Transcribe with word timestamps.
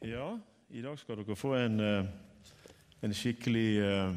Ja, 0.00 0.38
i 0.72 0.80
dag 0.80 0.96
skal 0.96 1.18
dere 1.20 1.34
få 1.36 1.50
en, 1.58 1.74
eh, 1.84 2.06
en 3.04 3.12
skikkelig 3.12 3.82
eh, 3.84 4.14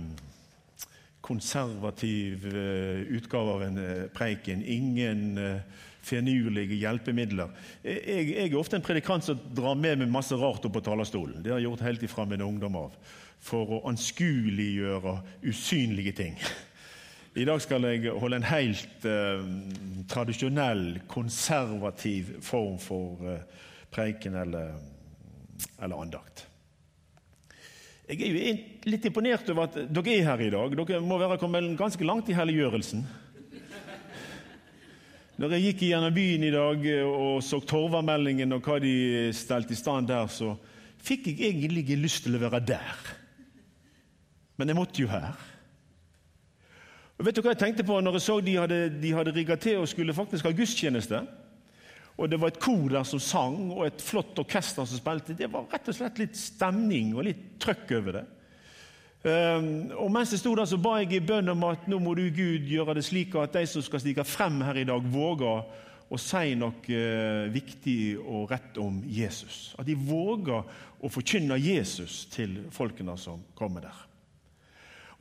konservativ 1.19 2.45
eh, 2.47 3.01
utgave 3.17 3.51
av 3.51 3.63
en 3.65 3.79
preiken. 4.15 4.61
Ingen 4.63 5.35
finurlige 5.99 6.77
hjelpemidler. 6.79 7.51
Jeg, 7.83 8.29
jeg, 8.31 8.45
er 8.45 8.55
ofte 8.55 8.79
en 8.79 8.85
predikant 8.85 9.27
som 9.27 9.43
drar 9.51 9.75
med 9.75 9.99
meg 9.99 10.13
masse 10.13 10.39
rart 10.39 10.63
opp 10.63 10.77
på 10.77 10.85
talerstolen. 10.87 11.43
Det 11.43 11.51
har 11.51 11.59
jeg 11.59 11.67
gjort 11.67 11.85
helt 11.89 12.07
ifra 12.07 12.27
min 12.31 12.45
ungdom 12.47 12.79
av. 12.79 12.95
For 13.43 13.75
å 13.75 13.83
anskueliggjøre 13.91 15.17
usynlige 15.43 16.15
ting. 16.15 16.39
I 17.43 17.49
dag 17.49 17.59
skal 17.59 17.89
jeg 17.91 18.15
holde 18.23 18.39
en 18.39 18.51
helt 18.53 19.11
eh, 19.11 19.43
tradisjonell, 20.07 21.01
konservativ 21.11 22.37
form 22.39 22.79
for 22.79 23.35
eh, 23.35 23.63
preiken 23.91 24.39
eller 24.39 24.77
eller 25.83 26.01
andakt. 26.01 26.47
Jeg 28.03 28.19
er 28.19 28.33
jo 28.35 28.55
litt 28.91 29.05
imponert 29.07 29.47
over 29.53 29.69
at 29.69 29.77
dere 29.87 30.15
er 30.17 30.25
her 30.27 30.41
i 30.43 30.49
dag. 30.51 30.73
Dere 30.75 30.99
må 31.03 31.19
være 31.21 31.39
kommet 31.39 31.69
ganske 31.79 32.07
langt 32.07 32.31
i 32.31 32.35
helliggjørelsen. 32.35 33.05
Når 35.39 35.55
jeg 35.55 35.63
gikk 35.63 35.85
gjennom 35.87 36.13
byen 36.13 36.43
i 36.45 36.51
dag 36.53 36.83
og 37.07 37.39
så 37.41 37.57
Torvameldingen 37.63 38.53
og 38.53 38.67
hva 38.67 38.77
de 38.83 39.31
stelte 39.33 39.73
i 39.73 39.79
stand 39.79 40.11
der, 40.11 40.27
så 40.29 40.51
fikk 41.03 41.31
jeg 41.31 41.49
egentlig 41.49 41.85
ikke 41.85 42.03
lyst 42.03 42.27
til 42.27 42.37
å 42.37 42.43
være 42.43 42.61
der. 42.67 43.09
Men 44.59 44.69
jeg 44.69 44.77
måtte 44.77 45.01
jo 45.01 45.09
her. 45.09 45.33
Og 47.17 47.25
vet 47.25 47.37
du 47.37 47.41
hva 47.41 47.53
jeg 47.53 47.61
tenkte 47.63 47.85
på 47.87 47.97
når 48.03 48.19
jeg 48.19 48.25
så 48.27 48.37
de 48.43 48.59
hadde, 48.59 48.79
de 49.01 49.15
hadde 49.15 49.33
rigga 49.33 49.57
til 49.57 49.81
og 49.81 49.89
skulle 49.89 50.15
faktisk 50.15 50.45
ha 50.47 50.53
gudstjeneste? 50.53 51.23
Og 52.13 52.29
det 52.29 52.37
var 52.37 52.51
et 52.53 52.61
kor 52.61 52.85
der 52.93 53.05
som 53.07 53.21
sang, 53.21 53.57
og 53.73 53.87
et 53.87 54.01
flott 54.03 54.37
orkester 54.37 54.85
som 54.85 54.99
spilte. 54.99 55.35
Det 55.37 55.49
var 55.51 55.65
rett 55.71 55.89
og 55.89 55.97
slett 55.97 56.21
litt 56.21 56.37
stemning 56.37 57.15
og 57.17 57.25
litt 57.25 57.45
trøkk 57.63 57.93
over 57.97 58.19
det. 58.19 58.25
Um, 59.23 59.67
og 59.95 60.11
Mens 60.11 60.33
jeg 60.35 60.41
sto 60.41 60.51
der, 60.57 60.67
så 60.67 60.77
ba 60.83 60.97
jeg 60.99 61.15
i 61.15 61.23
bønn 61.23 61.49
om 61.53 61.63
at 61.69 61.87
nå 61.89 61.97
må 62.03 62.13
du, 62.19 62.25
Gud, 62.35 62.67
gjøre 62.69 62.97
det 62.97 63.05
slik 63.07 63.37
at 63.39 63.55
de 63.55 63.63
som 63.71 63.85
skal 63.85 64.03
stige 64.03 64.25
frem 64.27 64.59
her 64.67 64.81
i 64.81 64.85
dag, 64.89 65.05
våger 65.09 65.63
å 66.13 66.19
si 66.21 66.53
noe 66.59 66.75
uh, 66.91 67.49
viktig 67.53 67.97
og 68.19 68.51
rett 68.51 68.77
om 68.83 68.99
Jesus. 69.09 69.71
At 69.79 69.87
de 69.87 69.95
våger 69.97 70.67
å 71.03 71.11
forkynne 71.11 71.57
Jesus 71.57 72.25
til 72.35 72.59
folkene 72.75 73.15
som 73.17 73.41
kommer 73.57 73.87
der. 73.87 74.12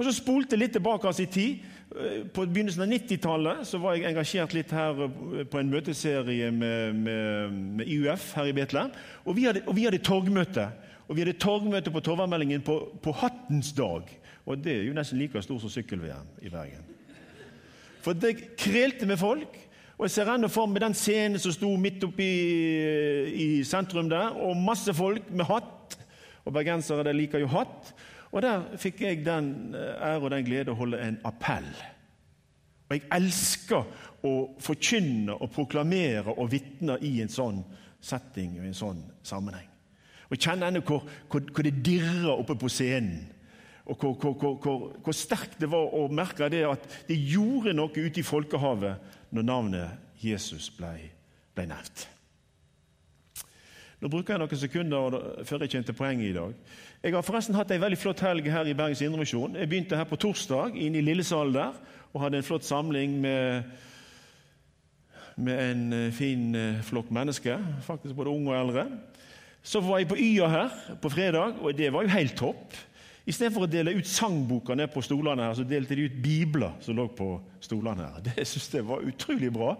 Og 0.03 0.09
Så 0.09 0.17
spolte 0.19 0.57
jeg 0.57 0.65
litt 0.65 0.73
tilbake 0.75 1.11
i 1.23 1.27
tid. 1.31 1.67
Eh, 1.95 2.23
på 2.27 2.47
begynnelsen 2.51 2.83
av 2.83 2.91
90-tallet 2.91 3.75
var 3.79 3.95
jeg 3.95 4.09
engasjert 4.09 4.55
litt 4.57 4.73
her 4.75 5.05
eh, 5.07 5.45
på 5.47 5.61
en 5.61 5.71
møteserie 5.71 6.49
med, 6.51 6.97
med, 6.99 7.53
med 7.79 7.87
IUF 7.87 8.33
her 8.35 8.51
i 8.51 8.55
Betlehem. 8.57 8.91
Og 9.23 9.37
vi, 9.37 9.47
hadde, 9.47 9.63
og 9.67 9.77
vi 9.79 9.85
hadde 9.87 10.03
torgmøte. 10.03 10.67
Og 11.07 11.15
vi 11.15 11.23
hadde 11.23 11.39
torgmøte 11.39 11.93
på 11.95 12.03
Torvaldmeldingen 12.03 12.65
på, 12.67 12.81
på, 13.03 13.15
Hattens 13.21 13.71
dag. 13.79 14.11
Og 14.43 14.59
det 14.59 14.75
er 14.75 14.87
jo 14.89 14.97
nesten 14.97 15.21
like 15.23 15.43
stort 15.45 15.63
som 15.63 15.71
sykkel-VM 15.71 16.43
i 16.43 16.51
Bergen. 16.51 16.83
For 18.03 18.19
det 18.19 18.57
krelte 18.59 19.07
med 19.07 19.21
folk. 19.23 19.55
Og 20.01 20.09
jeg 20.09 20.17
ser 20.17 20.33
ennå 20.33 20.51
for 20.51 20.67
meg 20.67 20.83
den 20.83 20.97
scenen 20.99 21.39
som 21.39 21.55
sto 21.55 21.71
midt 21.79 22.03
oppe 22.03 22.25
i, 22.27 22.39
i 23.31 23.49
sentrum 23.63 24.09
der, 24.11 24.35
og 24.35 24.59
masse 24.59 24.91
folk 24.99 25.31
med 25.31 25.47
hatt. 25.47 25.95
Og 26.43 26.57
bergensere 26.57 27.15
liker 27.15 27.45
jo 27.45 27.53
hatt. 27.53 27.93
Og 28.33 28.43
Der 28.43 28.63
fikk 28.81 29.03
jeg 29.05 29.25
den 29.27 29.75
eh, 29.77 30.07
ære 30.09 30.23
og 30.23 30.31
den 30.33 30.47
glede 30.47 30.73
å 30.73 30.79
holde 30.79 31.01
en 31.05 31.19
appell. 31.29 31.69
Og 32.89 32.97
Jeg 32.97 33.09
elsker 33.13 33.85
å 34.25 34.33
forkynne 34.61 35.37
og 35.37 35.51
proklamere 35.53 36.35
og 36.37 36.51
vitne 36.53 36.99
i 37.05 37.19
en 37.23 37.33
sånn 37.33 37.61
setting 38.03 38.57
og 38.59 38.65
i 38.65 38.71
en 38.71 38.79
sånn 38.79 39.05
sammenheng. 39.25 39.69
Og 40.29 40.37
Jeg 40.37 40.47
kjenner 40.47 40.73
ennå 40.73 40.83
hvor, 40.89 41.05
hvor, 41.29 41.45
hvor, 41.45 41.67
det 41.67 41.85
dirrer 41.85 42.33
oppe 42.33 42.57
på 42.57 42.71
scenen. 42.73 43.27
Og 43.85 43.99
hvor, 43.99 44.93
hvor, 45.03 45.13
sterkt 45.17 45.59
det 45.61 45.69
var 45.69 45.93
å 45.93 46.07
merke 46.09 46.49
det 46.53 46.63
at 46.69 46.85
det 47.09 47.19
gjorde 47.19 47.75
noe 47.75 47.91
ute 47.91 48.23
i 48.23 48.25
folkehavet 48.25 49.35
når 49.35 49.49
navnet 49.49 50.23
Jesus 50.23 50.71
ble, 50.77 50.95
ble 51.53 51.67
nevnt. 51.69 52.07
Nå 54.03 54.09
bruker 54.11 54.35
jeg 54.35 54.43
noen 54.43 54.59
sekunder 54.59 55.15
før 55.47 55.63
jeg 55.63 55.71
kommer 55.71 55.87
til 55.87 55.95
poenget 55.95 56.27
i 56.27 56.35
dag. 56.35 56.55
Jeg 57.05 57.15
har 57.15 57.23
forresten 57.23 57.55
hatt 57.55 57.71
ei 57.71 57.79
veldig 57.79 57.99
flott 58.03 58.23
helg 58.27 58.49
her 58.51 58.67
i 58.67 58.75
Bergens 58.75 58.99
Indremisjon. 59.07 59.55
Jeg 59.55 59.69
begynte 59.71 59.95
her 59.95 60.09
på 60.11 60.17
torsdag 60.19 60.75
inne 60.75 60.99
i 60.99 61.05
Lillesalen 61.07 61.55
der 61.55 61.77
og 62.11 62.25
hadde 62.25 62.41
en 62.41 62.47
flott 62.49 62.67
samling 62.67 63.13
med, 63.23 63.69
med 65.39 65.61
en 65.69 65.85
eh, 65.95 66.09
fin 66.17 66.49
eh, 66.59 66.81
flokk 66.83 67.13
mennesker. 67.15 67.63
Faktisk 67.87 68.17
både 68.19 68.33
unge 68.35 68.51
og 68.51 68.59
eldre. 68.59 68.89
Så 69.63 69.79
var 69.87 70.03
jeg 70.03 70.09
på 70.11 70.19
Y-a 70.19 70.49
her 70.51 70.81
på 70.99 71.13
fredag, 71.13 71.63
og 71.63 71.79
det 71.79 71.93
var 71.95 72.03
jo 72.03 72.15
helt 72.17 72.35
topp. 72.41 72.75
Istedenfor 73.23 73.69
å 73.69 73.71
dele 73.71 73.95
ut 73.95 74.11
sangboka 74.11 74.75
ned 74.75 74.91
på 74.91 75.05
stolene 75.07 75.47
her, 75.47 75.55
så 75.55 75.69
delte 75.69 75.95
de 75.95 76.09
ut 76.11 76.19
bibler 76.25 76.75
som 76.83 76.99
lå 76.99 77.07
på 77.15 77.37
stolene 77.63 78.11
her. 78.11 78.27
Det 78.27 78.49
syns 78.51 78.67
jeg 78.75 78.89
var 78.91 79.07
utrolig 79.07 79.53
bra. 79.55 79.77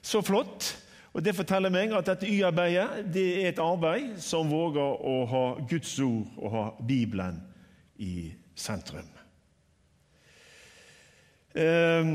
Så 0.00 0.24
flott. 0.24 0.72
Og 1.12 1.24
Det 1.24 1.34
forteller 1.36 1.72
meg 1.72 1.92
at 1.92 2.08
dette 2.08 2.28
Y-arbeidet 2.28 3.04
det 3.12 3.26
er 3.42 3.50
et 3.50 3.60
arbeid 3.60 4.14
som 4.22 4.48
våger 4.48 5.02
å 5.04 5.16
ha 5.28 5.42
Guds 5.68 5.98
ord 6.00 6.38
og 6.38 6.54
ha 6.54 6.62
Bibelen 6.88 7.42
i 8.00 8.32
sentrum. 8.56 9.08
Um, 11.52 12.08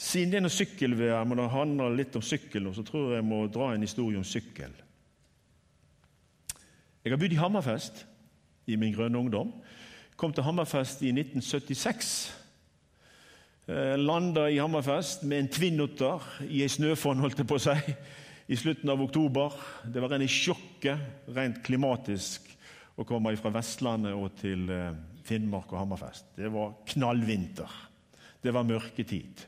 siden 0.00 0.32
det 0.32 0.38
er 0.38 0.44
noe 0.46 0.54
sykkelvær, 0.54 1.26
men 1.28 1.42
det 1.42 1.50
handler 1.52 1.98
litt 1.98 2.16
om 2.16 2.24
sykkel, 2.24 2.70
så 2.72 2.84
tror 2.88 3.10
jeg 3.10 3.20
jeg 3.20 3.28
må 3.28 3.42
dra 3.52 3.74
en 3.74 3.84
historie 3.84 4.16
om 4.16 4.24
sykkel. 4.24 4.72
Jeg 7.04 7.12
har 7.12 7.20
bodd 7.20 7.36
i 7.36 7.40
Hammerfest 7.40 8.06
i 8.68 8.80
min 8.80 8.96
grønne 8.96 9.20
ungdom. 9.20 9.52
Kom 10.16 10.32
til 10.32 10.44
Hammerfest 10.44 11.04
i 11.04 11.12
1976. 11.12 12.39
Eh, 13.68 13.98
landa 13.98 14.50
i 14.50 14.58
Hammerfest 14.58 15.22
med 15.22 15.38
en 15.38 15.48
Twin-Otter 15.52 16.24
i 16.48 16.62
ei 16.64 16.70
snøfonn, 16.70 17.20
holdt 17.20 17.42
jeg 17.42 17.48
på 17.48 17.58
å 17.58 17.62
si, 17.62 17.92
i 18.50 18.56
slutten 18.58 18.88
av 18.90 19.02
oktober. 19.04 19.54
Det 19.84 20.00
var 20.00 20.14
rene 20.14 20.28
sjokket, 20.30 21.28
rent 21.36 21.60
klimatisk, 21.66 22.48
å 22.96 23.04
komme 23.06 23.34
fra 23.38 23.52
Vestlandet 23.54 24.16
og 24.16 24.32
til 24.40 24.64
eh, 24.72 24.96
Finnmark 25.28 25.70
og 25.74 25.82
Hammerfest. 25.82 26.32
Det 26.40 26.50
var 26.50 26.74
knallvinter. 26.88 27.76
Det 28.40 28.56
var 28.56 28.66
mørketid. 28.66 29.44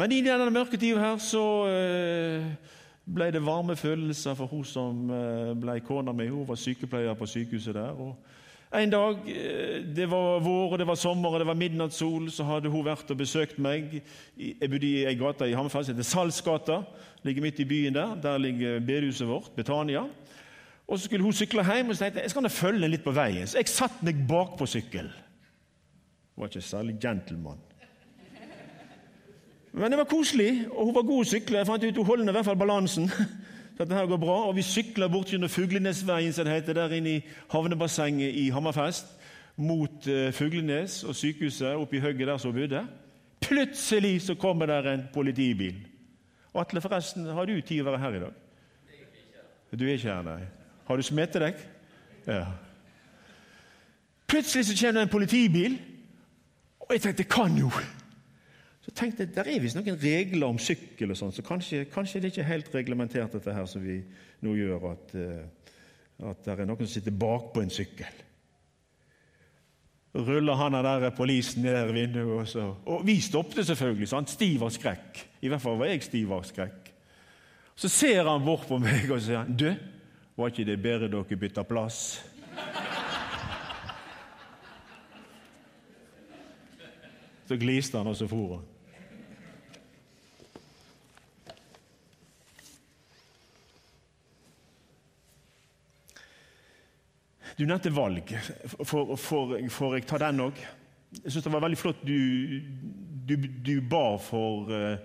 Men 0.00 0.16
i 0.16 0.22
denne 0.24 0.48
mørketida 0.50 1.04
her 1.04 1.20
så 1.20 1.46
eh, 1.68 2.48
ble 3.04 3.28
det 3.34 3.44
varme 3.44 3.76
følelser 3.76 4.34
for 4.38 4.48
hun 4.48 4.64
som 4.66 5.08
ble 5.60 5.76
kona 5.84 6.14
mi. 6.16 6.30
Hun 6.32 6.48
var 6.48 6.58
sykepleier 6.58 7.18
på 7.18 7.28
sykehuset 7.28 7.76
der. 7.76 7.92
og 7.92 8.16
en 8.80 8.92
dag 8.92 9.18
eh, 9.28 9.82
det 9.84 10.06
var 10.08 10.40
vår, 10.40 10.72
og 10.72 10.78
det 10.80 10.86
var 10.88 10.96
sommer 10.96 11.34
og 11.34 11.42
det 11.42 11.46
var 11.46 11.58
midnattssol, 11.60 12.30
så 12.32 12.46
hadde 12.48 12.70
hun 12.72 12.86
vært 12.86 13.10
og 13.12 13.18
besøkt 13.20 13.58
meg. 13.60 13.98
Jeg 14.38 14.70
bodde 14.70 14.88
i 14.88 15.04
ei 15.10 15.16
gate 15.20 15.48
i 15.50 15.56
Hammerfest 15.56 15.90
som 15.90 15.96
heter 15.96 16.08
Salsgata. 16.08 16.78
Ligger 17.22 17.44
midt 17.44 17.60
i 17.60 17.68
byen 17.68 17.94
Der 17.94 18.14
Der 18.14 18.38
ligger 18.38 18.80
bedehuset 18.80 19.28
vårt, 19.28 19.52
Betania. 19.56 20.06
Og 20.88 20.98
Så 20.98 21.04
skulle 21.04 21.24
hun 21.24 21.32
sykle 21.32 21.64
hjem, 21.64 21.88
og 21.88 21.96
så 21.96 22.04
tenkte 22.04 22.20
jeg 22.20 22.24
jeg 22.24 22.30
skal 22.30 22.48
følge 22.50 22.80
henne 22.80 22.94
litt 22.96 23.04
på 23.04 23.12
veien. 23.16 23.46
Så 23.46 23.58
jeg 23.58 23.68
satte 23.68 24.04
meg 24.04 24.24
bak 24.28 24.56
på 24.58 24.66
sykkel. 24.66 25.12
Hun 26.34 26.42
var 26.42 26.48
ikke 26.48 26.60
særlig 26.60 26.96
gentleman. 27.00 27.60
Men 29.72 29.90
det 29.90 29.98
var 29.98 30.04
koselig, 30.04 30.66
og 30.70 30.84
hun 30.86 30.94
var 30.94 31.02
god 31.08 31.24
å 31.24 31.28
sykle. 31.28 31.58
Jeg 31.58 31.66
fant 31.66 31.84
ut 31.84 31.96
Hun 31.96 32.06
holdt 32.06 32.28
i 32.28 32.32
hvert 32.32 32.44
fall 32.44 32.60
balansen. 32.60 33.10
Dette 33.78 33.94
her 33.94 34.06
går 34.06 34.16
bra, 34.20 34.36
og 34.48 34.56
Vi 34.56 34.62
sykler 34.62 35.08
bort 35.08 35.30
gjennom 35.32 35.48
Fuglenesveien, 35.48 36.32
som 36.32 36.44
det 36.44 36.54
heter, 36.54 36.72
der 36.72 36.92
inne 36.96 37.16
i 37.16 37.24
havnebassenget 37.50 38.34
i 38.34 38.48
Hammerfest, 38.50 39.06
mot 39.56 40.08
uh, 40.08 40.32
Fuglenes 40.32 41.04
og 41.04 41.16
sykehuset 41.16 41.74
oppe 41.76 41.96
i 41.96 42.00
høgget 42.00 42.28
der 42.28 42.36
som 42.36 42.52
bodde. 42.52 42.86
Plutselig 43.40 44.22
så 44.22 44.34
kommer 44.34 44.66
der 44.66 44.92
en 44.92 45.02
politibil. 45.14 45.86
Atle, 46.54 46.80
forresten, 46.80 47.26
har 47.26 47.44
du 47.44 47.60
tid 47.60 47.80
å 47.80 47.88
være 47.90 47.98
her 47.98 48.16
i 48.16 48.22
dag? 48.22 48.38
Du 49.72 49.84
er 49.86 49.96
ikke 49.96 50.12
her, 50.12 50.22
nei. 50.22 50.42
Har 50.84 50.96
du 50.96 51.02
smittet 51.02 51.40
deg? 51.40 51.60
Ja. 52.26 52.44
Plutselig 54.28 54.66
så 54.68 54.76
kommer 54.76 55.00
det 55.00 55.06
en 55.08 55.12
politibil, 55.12 55.78
og 56.80 56.92
jeg 56.92 57.02
tenkte 57.06 57.24
kan 57.24 57.56
jo 57.56 57.70
så 58.82 58.90
tenkte 58.90 59.22
jeg, 59.22 59.34
Der 59.34 59.46
er 59.46 59.62
visst 59.62 59.78
noen 59.78 59.98
regler 60.02 60.48
om 60.50 60.58
sykkel, 60.58 61.12
og 61.14 61.18
sånn, 61.18 61.32
så 61.34 61.44
kanskje, 61.46 61.84
kanskje, 61.92 62.20
det 62.24 62.32
er 62.38 62.48
helt 62.48 62.72
reglementert, 62.74 63.32
dette 63.32 63.54
her 63.54 63.66
som 63.70 63.84
vi 63.84 64.00
nå 64.42 64.56
gjør, 64.58 64.88
at, 64.90 65.14
uh, 65.14 66.30
at 66.32 66.42
det 66.44 66.56
er 66.56 66.66
noen 66.66 66.82
som 66.82 66.94
sitter 66.96 67.14
bakpå 67.14 67.62
en 67.62 67.70
sykkel. 67.70 68.22
Ruller 70.12 70.58
han 70.60 70.74
der 70.84 71.10
polisen 71.16 71.62
ned 71.62 71.92
vinduet, 71.92 72.40
og, 72.40 72.48
så, 72.48 72.74
og 72.84 73.06
vi 73.06 73.20
stoppet 73.20 73.66
selvfølgelig. 73.66 74.08
Så 74.08 74.18
han 74.18 74.26
stiv 74.28 74.64
av 74.66 74.74
skrekk. 74.74 75.22
I 75.40 75.48
hvert 75.48 75.62
fall 75.62 75.78
var 75.80 75.88
jeg 75.88 76.02
stiv 76.04 76.34
av 76.36 76.42
skrekk. 76.44 76.90
Så 77.74 77.88
ser 77.88 78.28
han 78.28 78.44
bort 78.44 78.66
på 78.68 78.76
meg 78.82 79.08
og 79.10 79.22
sier 79.24 79.48
'Du, 79.48 79.72
var 80.36 80.52
ikke 80.52 80.68
det 80.68 80.82
bedre 80.82 81.08
dere 81.08 81.38
bytta 81.38 81.62
plass?' 81.62 82.20
Så 87.48 87.56
gliste 87.56 87.98
han, 87.98 88.06
og 88.06 88.16
så 88.16 88.28
for 88.28 88.56
han. 88.56 88.71
Du 97.58 97.64
nevnte 97.66 97.92
valg. 97.92 98.32
Får 98.84 99.96
jeg 99.96 100.06
ta 100.08 100.20
den 100.22 100.40
òg? 100.46 100.60
Jeg 101.20 101.34
syns 101.34 101.44
det 101.44 101.52
var 101.52 101.64
veldig 101.66 101.76
flott 101.78 102.04
du, 102.06 102.60
du, 103.28 103.34
du 103.36 103.74
ba 103.84 104.16
for, 104.22 104.70
eh, 104.72 104.96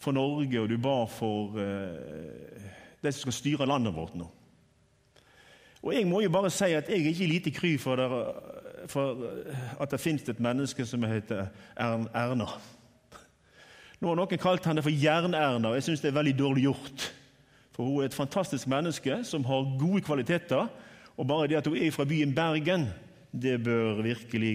for, 0.00 0.16
Norge, 0.16 0.62
og 0.62 0.70
du 0.70 0.78
ba 0.80 1.02
for 1.12 1.58
uh, 1.58 2.70
de 3.04 3.12
som 3.12 3.26
skal 3.26 3.36
styre 3.36 3.68
landet 3.68 3.92
vårt 3.92 4.16
nå. 4.16 4.30
Og 5.82 5.92
Jeg 5.94 6.08
må 6.08 6.22
jo 6.24 6.32
bare 6.32 6.50
si 6.52 6.72
at 6.76 6.88
jeg 6.88 7.04
er 7.04 7.12
ikke 7.12 7.28
lite 7.28 7.52
kry 7.52 7.76
for, 7.80 8.00
der, 8.00 8.16
for 8.88 9.20
at 9.80 9.92
det 9.92 10.00
finnes 10.00 10.28
et 10.28 10.40
menneske 10.40 10.84
som 10.88 11.04
heter 11.08 11.48
Erna. 11.76 12.48
Nå 14.00 14.08
har 14.08 14.16
noen 14.16 14.40
kalt 14.40 14.64
henne 14.64 14.84
for 14.84 14.92
Jern-Erna, 14.92 15.72
og 15.72 15.76
jeg 15.76 15.90
syns 15.90 16.00
det 16.00 16.08
er 16.08 16.16
veldig 16.16 16.38
dårlig 16.38 16.68
gjort. 16.70 17.10
For 17.76 17.84
hun 17.84 18.00
er 18.00 18.08
et 18.08 18.16
fantastisk 18.16 18.68
menneske 18.68 19.22
som 19.28 19.44
har 19.44 19.74
gode 19.80 20.00
kvaliteter. 20.04 20.68
Og 21.20 21.26
bare 21.28 21.50
det 21.50 21.58
at 21.60 21.68
hun 21.68 21.76
er 21.76 21.92
fra 21.92 22.06
byen 22.08 22.32
Bergen, 22.34 22.88
det 23.30 23.58
bør 23.62 24.00
virkelig 24.02 24.54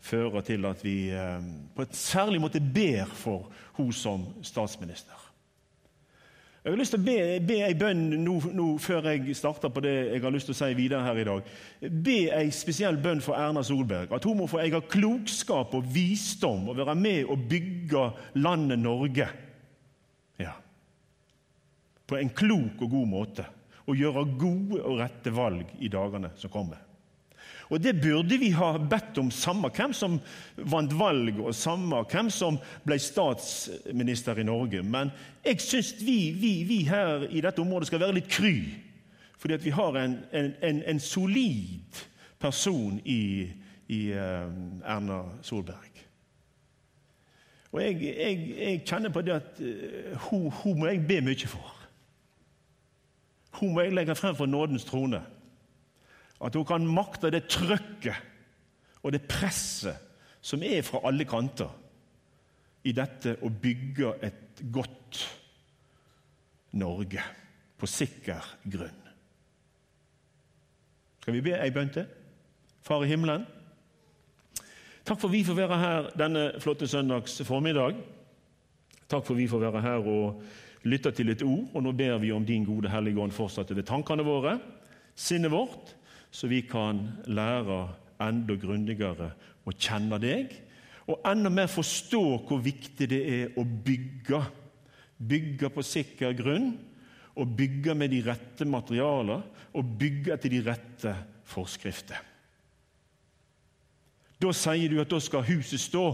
føre 0.00 0.42
til 0.46 0.64
at 0.66 0.84
vi 0.84 1.10
eh, 1.10 1.42
på 1.74 1.82
et 1.82 1.96
særlig 1.96 2.40
måte 2.40 2.62
ber 2.62 3.10
for 3.10 3.50
hun 3.78 3.92
som 3.92 4.24
statsminister. 4.42 5.18
Jeg 6.62 6.70
har 6.70 6.78
lyst 6.78 6.94
til 6.94 7.00
å 7.00 7.06
be, 7.06 7.14
be 7.42 7.56
ei 7.66 7.74
bønn 7.74 8.02
nå, 8.22 8.36
nå, 8.54 8.66
før 8.78 9.08
jeg 9.10 9.34
starter 9.34 9.72
på 9.74 9.82
det 9.82 9.94
jeg 10.12 10.22
har 10.22 10.30
lyst 10.30 10.46
til 10.46 10.54
å 10.54 10.58
si 10.60 10.68
videre 10.78 11.02
her 11.02 11.18
i 11.18 11.24
dag. 11.26 11.48
Be 12.06 12.18
ei 12.30 12.52
spesiell 12.54 13.00
bønn 13.02 13.22
for 13.24 13.34
Erna 13.34 13.64
Solberg. 13.66 14.14
At 14.14 14.28
hun 14.28 14.38
må 14.38 14.46
få 14.46 14.60
eie 14.62 14.82
klokskap 14.86 15.74
og 15.74 15.88
visdom 15.90 16.68
og 16.70 16.78
være 16.78 16.94
med 16.94 17.26
og 17.26 17.48
bygge 17.50 18.04
landet 18.38 18.78
Norge. 18.78 19.26
Ja. 20.38 20.54
På 22.06 22.20
en 22.22 22.30
klok 22.30 22.86
og 22.86 22.94
god 22.94 23.10
måte. 23.10 23.48
Og 23.86 23.98
gjøre 23.98 24.28
gode 24.38 24.80
og 24.82 25.00
rette 25.00 25.32
valg 25.34 25.72
i 25.82 25.90
dagene 25.90 26.30
som 26.38 26.52
kommer. 26.52 26.80
Og 27.72 27.80
Det 27.82 28.00
burde 28.02 28.36
vi 28.38 28.50
ha 28.50 28.76
bedt 28.76 29.18
om, 29.18 29.30
samme 29.30 29.70
hvem 29.72 29.94
som 29.96 30.18
vant 30.56 30.92
valg, 30.92 31.38
og 31.40 31.54
samme 31.56 32.02
hvem 32.10 32.28
som 32.30 32.58
ble 32.84 32.98
statsminister 33.00 34.38
i 34.38 34.44
Norge. 34.44 34.82
Men 34.82 35.10
jeg 35.44 35.60
syns 35.64 35.94
vi, 36.04 36.34
vi, 36.36 36.52
vi, 36.68 36.82
her 36.84 37.24
i 37.30 37.40
dette 37.40 37.62
området 37.62 37.88
skal 37.88 38.02
være 38.04 38.18
litt 38.18 38.28
kry. 38.28 38.56
Fordi 39.40 39.56
at 39.56 39.64
vi 39.64 39.72
har 39.72 39.96
en, 39.98 40.18
en, 40.32 40.52
en, 40.62 40.82
en 40.86 41.00
solid 41.00 42.02
person 42.38 43.00
i, 43.04 43.48
i 43.88 44.02
uh, 44.12 44.52
Erna 44.84 45.22
Solberg. 45.42 46.04
Og 47.72 47.80
jeg, 47.80 48.02
jeg, 48.02 48.40
jeg, 48.58 48.82
kjenner 48.84 49.10
på 49.14 49.22
det 49.24 49.38
at 49.38 49.62
uh, 49.64 50.28
hun, 50.28 50.50
hun 50.60 50.82
må 50.82 50.92
jeg 50.92 51.06
be 51.08 51.22
mye 51.24 51.48
for. 51.48 51.81
Hun 53.62 53.76
må 53.76 53.84
jeg 53.84 53.94
legge 53.94 54.16
frem 54.18 54.34
for 54.34 54.50
nådens 54.50 54.84
trone. 54.84 55.22
At 56.42 56.56
hun 56.58 56.66
kan 56.66 56.86
makte 56.86 57.30
det 57.30 57.46
trøkket 57.46 58.18
og 59.02 59.14
det 59.14 59.22
presset 59.30 60.10
som 60.42 60.62
er 60.66 60.82
fra 60.82 60.98
alle 61.06 61.26
kanter 61.30 61.70
i 62.82 62.94
dette 62.94 63.36
å 63.38 63.50
bygge 63.62 64.16
et 64.26 64.64
godt 64.74 65.20
Norge 66.82 67.22
på 67.78 67.86
sikker 67.86 68.48
grunn. 68.72 68.98
Skal 71.22 71.36
vi 71.36 71.44
be 71.44 71.54
ei 71.54 71.70
bønn 71.70 71.92
til? 71.94 72.08
Far 72.82 73.04
i 73.04 73.10
himmelen. 73.12 73.44
Takk 75.06 75.20
for 75.20 75.30
vi 75.30 75.44
får 75.46 75.58
være 75.58 75.78
her 75.78 76.10
denne 76.18 76.48
flotte 76.62 76.88
søndags 76.90 77.36
formiddag. 77.46 78.00
Takk 79.06 79.26
for 79.26 79.38
vi 79.38 79.46
får 79.50 79.62
være 79.68 79.82
her 79.84 80.10
og 80.10 80.42
lytte 80.88 81.12
til 81.14 81.32
et 81.32 81.42
ord. 81.46 81.68
Og 81.74 81.84
nå 81.84 81.92
ber 81.96 82.18
vi 82.22 82.32
om 82.34 82.44
din 82.46 82.66
gode 82.66 82.90
Hellige 82.92 83.20
Ånd 83.22 83.34
fortsatt 83.34 83.72
ved 83.74 83.86
tankene 83.88 84.24
våre, 84.26 84.58
sinnet 85.14 85.52
vårt, 85.52 85.94
så 86.32 86.48
vi 86.48 86.62
kan 86.64 87.02
lære 87.28 87.82
enda 88.22 88.56
grundigere 88.56 89.32
å 89.68 89.74
kjenne 89.74 90.18
deg, 90.22 90.54
og 91.10 91.20
enda 91.26 91.50
mer 91.50 91.70
forstå 91.70 92.22
hvor 92.46 92.62
viktig 92.62 93.08
det 93.10 93.20
er 93.26 93.58
å 93.58 93.64
bygge. 93.66 94.40
Bygge 95.22 95.70
på 95.74 95.84
sikker 95.86 96.34
grunn, 96.38 96.72
og 97.38 97.54
bygge 97.56 97.94
med 97.96 98.12
de 98.12 98.20
rette 98.26 98.66
materialer, 98.68 99.42
og 99.72 99.96
bygge 99.98 100.34
etter 100.34 100.52
de 100.52 100.60
rette 100.66 101.14
forskrifter. 101.48 102.20
Da 104.42 104.50
sier 104.56 104.90
du 104.90 104.98
at 105.00 105.10
da 105.10 105.20
skal 105.22 105.46
huset 105.46 105.80
stå 105.80 106.06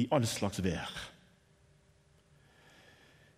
i 0.00 0.08
all 0.12 0.26
slags 0.28 0.60
vær. 0.64 0.90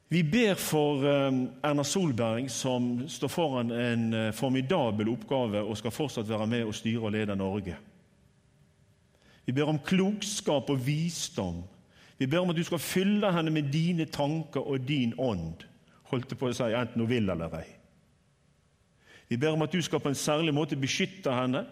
Vi 0.09 0.23
ber 0.25 0.55
for 0.55 1.05
eh, 1.05 1.33
Erna 1.63 1.85
Solberg, 1.85 2.49
som 2.51 3.09
står 3.09 3.29
foran 3.29 3.71
en 3.71 4.15
eh, 4.15 4.31
formidabel 4.33 5.11
oppgave 5.13 5.61
og 5.61 5.77
skal 5.77 5.93
fortsatt 5.93 6.31
være 6.31 6.47
med 6.49 6.65
og 6.65 6.77
styre 6.77 7.03
og 7.03 7.13
lede 7.13 7.37
Norge. 7.37 7.77
Vi 9.45 9.53
ber 9.53 9.69
om 9.69 9.81
klokskap 9.85 10.71
og 10.73 10.81
visdom. 10.87 11.61
Vi 12.19 12.27
ber 12.27 12.41
om 12.41 12.55
at 12.55 12.57
du 12.57 12.65
skal 12.65 12.81
fylle 12.81 13.33
henne 13.33 13.53
med 13.53 13.69
dine 13.73 14.07
tanker 14.09 14.65
og 14.65 14.89
din 14.89 15.13
ånd, 15.19 15.67
holdt 16.09 16.33
på 16.39 16.49
å 16.49 16.57
si, 16.57 16.71
enten 16.73 17.05
hun 17.05 17.11
vil 17.11 17.29
eller 17.29 17.59
ei. 17.61 17.69
Vi 19.29 19.37
ber 19.37 19.53
om 19.53 19.67
at 19.67 19.77
du 19.77 19.83
skal 19.85 20.01
på 20.01 20.09
en 20.09 20.17
særlig 20.17 20.57
måte 20.57 20.81
beskytte 20.81 21.37
henne, 21.37 21.67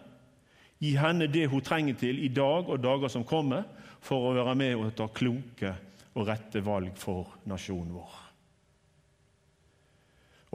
gi 0.77 0.93
henne 1.01 1.25
det 1.33 1.49
hun 1.49 1.65
trenger 1.65 1.97
til 1.97 2.21
i 2.21 2.29
dag 2.29 2.69
og 2.69 2.85
dager 2.85 3.09
som 3.09 3.25
kommer, 3.25 3.65
for 4.05 4.29
å 4.29 4.37
være 4.37 4.55
med 4.61 4.77
og 4.77 4.93
ta 4.95 5.09
kloke 5.09 5.73
og 6.13 6.29
rette 6.29 6.61
valg 6.65 6.93
for 7.01 7.33
nasjonen 7.49 7.97
vår. 7.97 8.26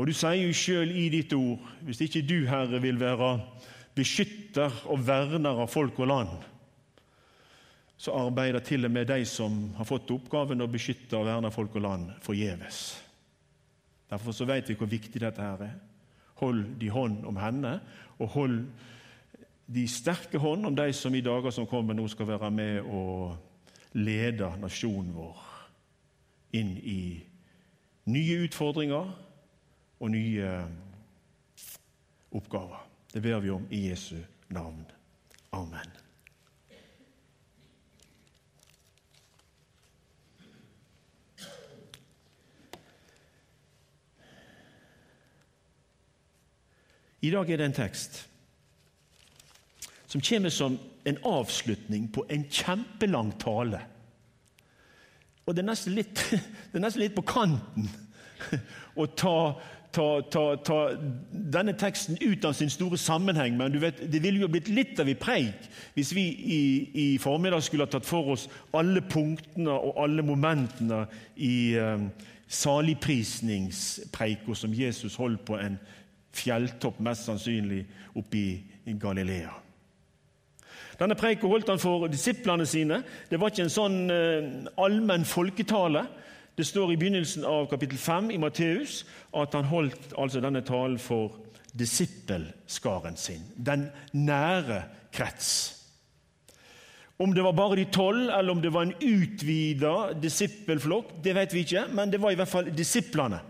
Og 0.01 0.07
du 0.09 0.15
sier 0.17 0.39
jo 0.41 0.53
sjøl 0.57 0.89
i 0.97 1.11
ditt 1.13 1.33
ord, 1.37 1.61
hvis 1.85 1.99
ikke 2.01 2.23
du, 2.25 2.39
Herre, 2.49 2.79
vil 2.81 2.97
være 2.97 3.35
beskytter 3.93 4.73
og 4.89 5.03
verner 5.05 5.61
av 5.61 5.69
folk 5.69 5.99
og 6.01 6.09
land, 6.09 6.31
så 8.01 8.15
arbeider 8.17 8.65
til 8.65 8.87
og 8.87 8.95
med 8.95 9.11
de 9.11 9.19
som 9.29 9.59
har 9.77 9.85
fått 9.85 10.09
oppgaven 10.09 10.65
å 10.65 10.69
beskytte 10.73 11.19
og 11.19 11.27
verne 11.29 11.53
folk 11.53 11.77
og 11.77 11.85
land, 11.85 12.09
forgjeves. 12.25 12.81
Derfor 14.09 14.33
så 14.33 14.49
vet 14.49 14.73
vi 14.73 14.79
hvor 14.79 14.89
viktig 14.89 15.21
dette 15.21 15.45
her 15.45 15.65
er. 15.67 15.77
Hold 16.41 16.65
de 16.81 16.89
hånd 16.89 17.21
om 17.29 17.37
henne, 17.37 17.77
og 18.17 18.33
hold 18.33 18.57
de 19.69 19.85
sterke 19.85 20.41
hånd 20.41 20.65
om 20.65 20.81
de 20.81 20.89
som 20.97 21.13
i 21.13 21.21
dager 21.21 21.53
som 21.53 21.69
kommer, 21.69 21.93
nå 21.93 22.09
skal 22.09 22.33
være 22.33 22.49
med 22.49 22.89
og 22.89 23.37
lede 24.01 24.49
nasjonen 24.65 25.13
vår 25.13 25.49
inn 26.57 26.73
i 26.81 27.01
nye 28.09 28.47
utfordringer 28.47 29.13
og 30.01 30.11
nye 30.11 30.51
oppgaver. 32.31 32.87
Det 33.13 33.21
ber 33.21 33.39
vi 33.39 33.49
om 33.49 33.67
i 33.69 33.89
Jesu 33.89 34.17
navn. 34.49 34.85
Amen. 35.51 35.91
I 47.21 47.29
dag 47.29 47.49
er 47.49 47.57
det 47.57 47.65
en 47.69 47.77
tekst 47.77 48.23
som 50.09 50.21
kommer 50.21 50.49
som 50.49 50.79
en 51.05 51.17
avslutning 51.23 52.09
på 52.13 52.25
en 52.29 52.47
kjempelang 52.49 53.29
tale. 53.39 53.79
Og 55.45 55.55
det 55.55 55.61
er 55.61 55.69
nesten 55.69 55.93
litt, 55.95 56.23
er 56.73 56.81
nesten 56.81 57.03
litt 57.03 57.15
på 57.15 57.23
kanten 57.27 57.85
å 58.97 59.05
ta 59.05 59.35
ta, 59.91 60.21
ta, 60.31 60.55
ta, 60.55 60.89
denne 61.31 61.73
teksten 61.77 62.17
ut 62.21 62.45
av 62.45 62.53
sin 62.57 62.69
store 62.71 62.97
sammenheng, 62.97 63.57
men 63.57 63.81
vet, 63.81 64.11
det 64.11 64.23
ville 64.23 64.39
jo 64.43 64.47
blitt 64.51 64.69
litt 64.71 64.99
av 64.99 65.09
en 65.09 65.15
preik 65.19 65.69
hvis 65.95 66.15
vi 66.15 66.21
i, 66.31 66.89
i, 66.93 67.17
formiddag 67.21 67.63
skulle 67.65 67.83
ha 67.87 67.91
tatt 67.91 68.05
for 68.07 68.23
oss 68.35 68.49
alle 68.77 69.01
punktene 69.01 69.71
og 69.71 70.03
alle 70.03 70.21
momentene 70.25 71.05
i 71.35 71.75
eh, 71.79 71.99
saligprisningspreika 72.51 74.55
som 74.55 74.73
Jesus 74.75 75.15
holdt 75.19 75.45
på 75.47 75.55
en 75.59 75.79
fjelltopp, 76.35 76.99
mest 77.03 77.25
sannsynlig 77.27 77.85
oppe 78.15 78.37
i 78.37 78.63
Galilea. 78.99 79.51
Denne 81.01 81.17
preika 81.17 81.49
holdt 81.49 81.69
han 81.71 81.81
for 81.81 82.05
disiplene 82.11 82.65
sine. 82.69 83.01
Det 83.29 83.39
var 83.41 83.51
ikke 83.51 83.65
en 83.65 83.73
sånn 83.73 83.97
eh, 84.13 84.49
allmenn 84.81 85.25
folketale. 85.25 86.05
Det 86.61 86.67
står 86.67 86.91
i 86.93 86.97
begynnelsen 86.97 87.45
av 87.45 87.65
kapittel 87.71 87.97
5 87.97 88.27
i 88.31 88.37
Matteus 88.37 88.99
at 89.33 89.55
han 89.57 89.65
holdt 89.65 90.11
altså 90.13 90.43
denne 90.43 90.61
talen 90.61 90.99
for 91.01 91.39
disippelskaren 91.73 93.17
sin, 93.17 93.47
den 93.57 93.87
nære 94.13 94.83
krets. 95.09 95.47
Om 97.17 97.33
det 97.33 97.41
var 97.47 97.57
bare 97.57 97.79
de 97.79 97.87
tolv, 97.89 98.29
eller 98.29 98.53
om 98.53 98.61
det 98.61 98.69
var 98.75 98.85
en 98.85 98.93
utvida 98.93 100.11
disippelflokk, 100.21 101.15
det 101.25 101.33
vet 101.39 101.57
vi 101.57 101.65
ikke, 101.65 101.87
men 101.97 102.13
det 102.13 102.21
var 102.21 102.35
i 102.35 102.37
hvert 102.37 102.53
fall 102.53 102.69
disiplene, 102.77 103.41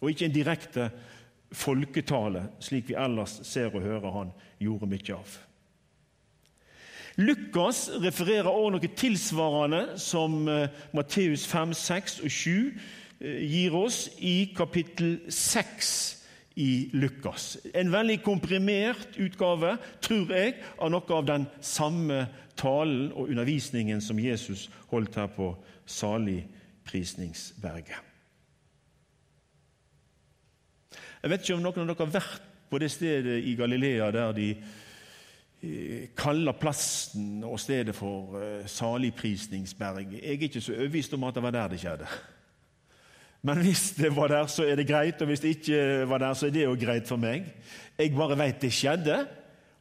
og 0.00 0.14
ikke 0.14 0.30
en 0.30 0.38
direkte 0.38 0.88
folketale, 1.52 2.46
slik 2.64 2.94
vi 2.94 2.96
ellers 2.96 3.42
ser 3.44 3.76
og 3.76 3.84
hører 3.84 4.20
han 4.22 4.32
gjorde 4.56 4.88
mye 4.88 5.18
av. 5.20 5.36
Lukas 7.16 7.90
refererer 8.02 8.50
også 8.50 8.70
noe 8.74 8.88
tilsvarende 8.98 9.82
som 10.02 10.48
eh, 10.50 10.66
Matteus 10.96 11.46
5, 11.46 11.74
6 11.78 12.16
og 12.26 12.30
7 12.30 12.72
eh, 13.20 13.42
gir 13.46 13.74
oss 13.78 14.08
i 14.18 14.50
kapittel 14.56 15.20
6 15.30 16.14
i 16.58 16.90
Lukas. 16.94 17.58
En 17.74 17.92
veldig 17.92 18.22
komprimert 18.22 19.18
utgave, 19.18 19.76
tror 20.02 20.32
jeg, 20.34 20.54
av 20.78 20.90
noe 20.94 21.14
av 21.14 21.24
den 21.26 21.46
samme 21.62 22.26
talen 22.58 23.12
og 23.12 23.28
undervisningen 23.30 24.00
som 24.02 24.18
Jesus 24.18 24.70
holdt 24.90 25.14
her 25.18 25.26
på 25.34 25.56
Saligprisningsberget. 25.86 27.96
Jeg 31.22 31.30
vet 31.30 31.40
ikke 31.40 31.54
om 31.56 31.62
noen 31.64 31.80
av 31.80 31.86
dere 31.88 32.04
har 32.04 32.16
vært 32.18 32.42
på 32.70 32.78
det 32.82 32.90
stedet 32.92 33.44
i 33.46 33.54
Galilea 33.56 34.10
der 34.12 34.32
de 34.36 34.56
kaller 36.16 36.56
plassen 36.58 37.44
og 37.46 37.58
stedet 37.60 37.94
for 37.96 38.38
eh, 38.40 38.66
Saligprisningsberget. 38.70 40.12
Jeg 40.12 40.22
er 40.24 40.48
ikke 40.48 40.60
så 40.60 40.74
overbevist 40.76 41.14
om 41.14 41.24
at 41.28 41.34
det 41.34 41.42
var 41.42 41.54
der 41.54 41.68
det 41.74 41.80
skjedde. 41.82 42.08
Men 43.44 43.60
hvis 43.60 43.90
det 43.98 44.16
var 44.16 44.28
der, 44.32 44.46
så 44.48 44.64
er 44.64 44.78
det 44.80 44.88
greit, 44.88 45.20
og 45.20 45.28
hvis 45.28 45.40
det 45.40 45.56
ikke 45.58 46.08
var 46.08 46.18
der, 46.18 46.34
så 46.34 46.46
er 46.46 46.50
det 46.50 46.64
jo 46.64 46.76
greit 46.80 47.08
for 47.08 47.20
meg. 47.20 47.44
Jeg 47.98 48.14
bare 48.16 48.38
vet 48.40 48.62
det 48.62 48.72
skjedde, 48.72 49.18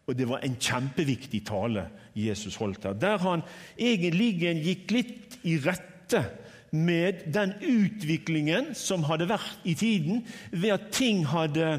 og 0.07 0.17
det 0.19 0.27
var 0.27 0.43
en 0.43 0.57
kjempeviktig 0.59 1.45
tale 1.47 1.85
Jesus 2.15 2.57
holdt 2.59 2.83
her. 2.83 2.97
Der 2.99 3.21
han 3.23 3.45
egentlig 3.79 4.33
gikk 4.65 4.91
litt 4.91 5.37
i 5.47 5.55
rette 5.63 6.25
med 6.73 7.23
den 7.33 7.53
utviklingen 7.61 8.73
som 8.75 9.05
hadde 9.07 9.29
vært 9.29 9.63
i 9.63 9.77
tiden, 9.79 10.25
ved 10.51 10.75
at 10.75 10.89
ting 10.91 11.23
hadde 11.29 11.77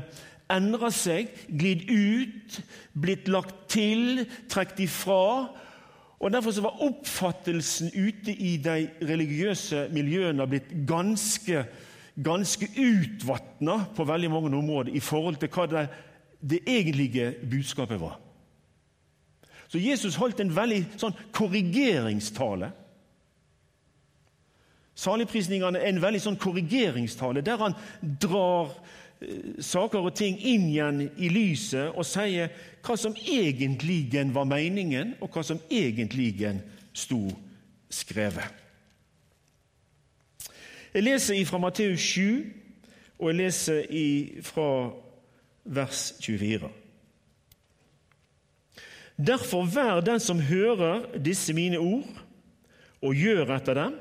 endra 0.53 0.91
seg, 0.93 1.31
glidd 1.49 1.87
ut, 1.89 2.59
blitt 2.93 3.29
lagt 3.33 3.69
til, 3.73 4.25
trukket 4.51 4.85
ifra. 4.87 5.47
Og 6.21 6.33
Derfor 6.33 6.61
var 6.65 6.83
oppfattelsen 6.85 7.93
ute 7.95 8.33
i 8.33 8.57
de 8.63 8.89
religiøse 9.05 9.89
miljøene 9.93 10.47
blitt 10.49 10.71
ganske, 10.89 11.65
ganske 12.17 12.69
utvatna 12.81 13.81
på 13.97 14.07
veldig 14.09 14.31
mange 14.33 14.57
områder 14.57 14.95
i 14.95 15.03
forhold 15.05 15.41
til 15.43 15.53
hva 15.53 15.67
det, 15.71 15.89
det 16.41 16.63
egentlige 16.69 17.35
budskapet 17.51 18.01
var. 18.01 18.21
Så 19.69 19.81
Jesus 19.83 20.17
holdt 20.21 20.41
en 20.41 20.53
veldig 20.55 20.85
sånn 21.01 21.17
korrigeringstale. 21.35 22.71
Saligprisningene 24.95 25.81
er 25.81 25.91
en 25.91 26.03
veldig 26.03 26.21
sånn 26.23 26.39
korrigeringstale 26.39 27.43
der 27.43 27.59
han 27.59 27.75
drar 28.23 28.71
saker 29.61 30.05
og 30.05 30.15
ting 30.19 30.37
inn 30.41 30.67
igjen 30.69 31.01
i 31.17 31.31
lyset 31.33 31.95
og 31.95 32.07
sier 32.09 32.53
hva 32.85 32.97
som 33.01 33.17
egentlig 33.17 34.11
var 34.35 34.49
meningen, 34.49 35.15
og 35.21 35.33
hva 35.33 35.45
som 35.47 35.61
egentlig 35.71 36.35
sto 36.93 37.23
skrevet. 37.89 38.61
Jeg 40.95 41.03
leser 41.03 41.45
fra 41.49 41.59
Matteus 41.59 42.01
7, 42.01 42.45
og 43.19 43.31
jeg 43.31 43.39
leser 43.41 44.43
fra 44.47 44.69
vers 45.65 46.13
24. 46.21 46.69
Derfor 49.15 49.67
vær 49.71 50.03
den 50.03 50.21
som 50.21 50.43
hører 50.43 51.07
disse 51.23 51.55
mine 51.55 51.79
ord, 51.79 52.07
og 53.03 53.15
gjør 53.15 53.53
etter 53.57 53.79
dem. 53.79 53.97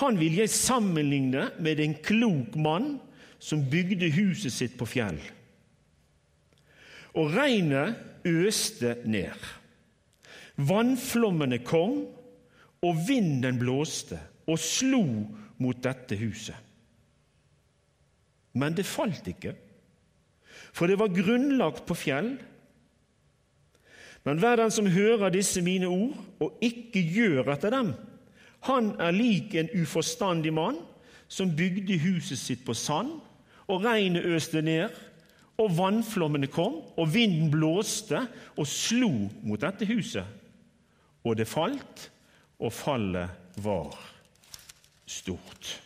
Han 0.00 0.18
vil 0.18 0.38
jeg 0.40 0.50
sammenligne 0.50 1.50
med 1.62 1.80
en 1.80 1.94
klok 2.02 2.56
mann 2.58 2.96
som 3.44 3.64
bygde 3.70 4.08
huset 4.14 4.52
sitt 4.54 4.78
på 4.80 4.88
fjell. 4.88 5.18
Og 7.14 7.34
regnet 7.36 7.98
øste 8.24 8.96
ned. 9.04 9.36
Vannflommene 10.56 11.60
kom, 11.66 12.06
og 12.84 12.98
vinden 13.08 13.58
blåste 13.60 14.18
og 14.44 14.58
slo 14.60 15.04
mot 15.60 15.78
dette 15.84 16.16
huset. 16.20 16.56
Men 18.54 18.76
det 18.76 18.86
falt 18.86 19.28
ikke, 19.28 19.54
for 20.74 20.90
det 20.90 20.98
var 21.00 21.14
grunnlagt 21.14 21.86
på 21.88 21.96
fjell. 21.96 22.34
Men 24.24 24.40
hver 24.40 24.60
den 24.60 24.72
som 24.72 24.88
hører 24.88 25.32
disse 25.32 25.62
mine 25.64 25.88
ord 25.90 26.16
og 26.44 26.60
ikke 26.64 27.02
gjør 27.02 27.50
etter 27.54 27.72
dem, 27.74 27.94
han 28.68 28.94
er 29.00 29.16
lik 29.16 29.56
en 29.58 29.72
uforstandig 29.76 30.52
mann 30.54 30.78
som 31.28 31.52
bygde 31.56 31.98
huset 32.04 32.40
sitt 32.40 32.64
på 32.64 32.76
sand 32.76 33.16
og 33.68 33.84
regnet 33.84 34.24
øste 34.24 34.62
ned, 34.62 34.90
og 35.58 35.76
vannflommene 35.76 36.48
kom, 36.50 36.80
og 36.96 37.14
vinden 37.14 37.50
blåste 37.52 38.24
og 38.56 38.66
slo 38.66 39.10
mot 39.42 39.60
dette 39.62 39.86
huset. 39.86 40.26
Og 41.24 41.38
det 41.38 41.46
falt, 41.48 42.10
og 42.58 42.72
fallet 42.72 43.30
var 43.62 43.94
stort. 45.06 45.80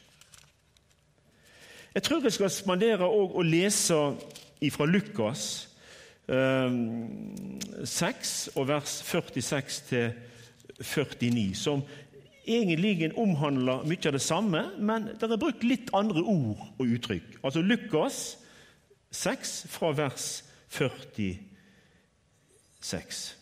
Jeg 1.94 2.02
tror 2.02 2.23
jeg 2.23 2.32
skal 2.32 2.50
spandere 2.52 3.06
å 3.08 3.42
lese 3.42 3.97
fra 4.73 4.87
Lukas 4.87 5.42
eh, 6.28 6.78
6 7.85 8.35
og 8.54 8.68
vers 8.68 8.99
46 9.08 9.80
til 9.88 10.11
49, 10.78 11.54
som 11.58 11.82
egentlig 12.49 13.12
omhandler 13.19 13.85
mye 13.87 14.09
av 14.09 14.17
det 14.17 14.25
samme, 14.25 14.62
men 14.78 15.11
det 15.21 15.28
er 15.28 15.40
brukt 15.40 15.64
litt 15.67 15.90
andre 15.97 16.23
ord 16.23 16.61
og 16.78 16.87
uttrykk. 16.87 17.38
Altså 17.43 17.62
Lukas 17.62 18.38
6 19.14 19.67
fra 19.73 19.93
vers 19.97 20.45
46. 20.69 23.37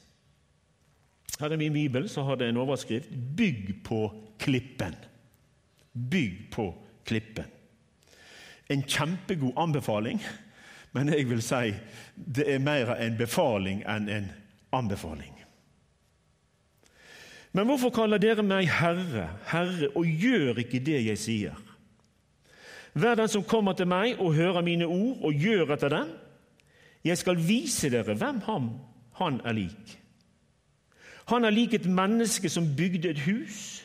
Her 1.41 1.53
i 1.53 1.61
min 1.61 1.73
bibel 1.73 2.09
så 2.09 2.23
har 2.23 2.37
det 2.37 2.49
en 2.49 2.57
overskrift 2.57 3.11
'Bygg 3.11 3.85
på 3.85 4.13
klippen'. 4.39 4.97
Bygg 6.11 6.51
på 6.53 6.75
klippen. 7.05 7.45
En 8.71 8.83
kjempegod 8.83 9.53
anbefaling, 9.57 10.23
men 10.93 11.09
jeg 11.09 11.31
vil 11.31 11.43
si 11.43 11.75
det 12.17 12.55
er 12.55 12.59
mer 12.59 12.95
en 12.95 13.17
befaling 13.17 13.83
enn 13.87 14.09
en 14.09 14.31
anbefaling. 14.73 15.46
Men 17.57 17.71
hvorfor 17.71 17.89
kaller 17.95 18.21
dere 18.21 18.43
meg 18.45 18.69
Herre, 18.69 19.31
Herre, 19.49 19.89
og 19.97 20.05
gjør 20.05 20.59
ikke 20.61 20.83
det 20.85 20.99
jeg 21.07 21.21
sier? 21.21 21.61
Vær 22.93 23.17
den 23.17 23.31
som 23.33 23.45
kommer 23.49 23.73
til 23.77 23.89
meg 23.89 24.19
og 24.21 24.35
hører 24.37 24.65
mine 24.65 24.85
ord 24.85 25.25
og 25.25 25.39
gjør 25.41 25.73
etter 25.73 25.93
dem. 25.93 26.11
Jeg 27.05 27.17
skal 27.17 27.41
vise 27.41 27.89
dere 27.93 28.17
hvem 28.17 28.43
han, 28.45 28.69
han 29.17 29.41
er 29.45 29.57
lik. 29.57 29.95
Han 31.33 31.49
er 31.49 31.55
lik 31.55 31.75
et 31.75 31.89
menneske 31.89 32.49
som 32.53 32.69
bygde 32.77 33.15
et 33.15 33.23
hus, 33.25 33.81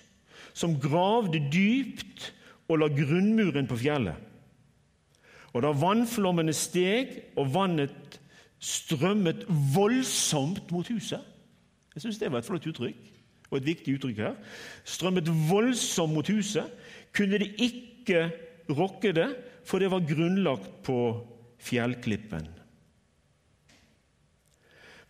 som 0.54 0.75
gravde 0.80 1.40
dypt 1.54 2.28
og 2.68 2.82
la 2.82 2.90
grunnmuren 2.92 3.72
på 3.72 3.80
fjellet. 3.80 4.20
Og 5.56 5.63
da 5.63 5.72
vannflommene 5.75 6.54
steg 6.56 7.16
og 7.40 7.54
vannet 7.56 8.20
strømmet 8.60 9.48
voldsomt 9.75 10.68
mot 10.72 10.88
huset 10.92 11.24
Jeg 11.96 12.04
syns 12.04 12.20
det 12.22 12.30
var 12.32 12.44
et 12.44 12.48
flott 12.48 12.68
uttrykk 12.70 13.11
og 13.51 13.60
et 13.60 13.67
viktig 13.67 13.98
uttrykk 13.98 14.24
her, 14.24 14.38
strømmet 14.88 15.27
voldsomt 15.50 16.15
mot 16.15 16.31
huset, 16.31 16.72
kunne 17.15 17.39
de 17.41 17.50
ikke 17.60 18.29
rokke 18.72 19.12
det, 19.15 19.27
for 19.67 19.84
det 19.84 19.91
var 19.91 20.08
grunnlagt 20.08 20.72
på 20.88 20.98
fjellklippen. 21.62 22.48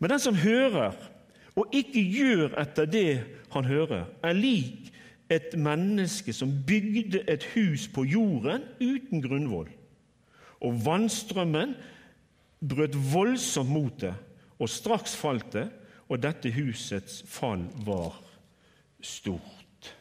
Men 0.01 0.09
den 0.09 0.19
som 0.19 0.35
hører 0.35 0.97
og 1.55 1.75
ikke 1.75 2.01
gjør 2.01 2.55
etter 2.61 2.87
det 2.89 3.09
han 3.53 3.67
hører, 3.67 4.07
er 4.23 4.33
lik 4.33 4.89
et 5.31 5.53
menneske 5.59 6.33
som 6.35 6.51
bygde 6.67 7.21
et 7.29 7.43
hus 7.53 7.87
på 7.91 8.03
jorden 8.07 8.65
uten 8.81 9.21
grunnvoll. 9.23 9.69
Og 10.61 10.81
vannstrømmen 10.85 11.75
brøt 12.61 12.95
voldsomt 13.13 13.71
mot 13.71 14.01
det, 14.01 14.13
og 14.59 14.69
straks 14.69 15.15
falt 15.17 15.53
det, 15.53 15.67
og 16.11 16.19
dette 16.23 16.51
husets 16.51 17.21
fall 17.27 17.63
var 17.85 18.17
stort. 19.01 19.95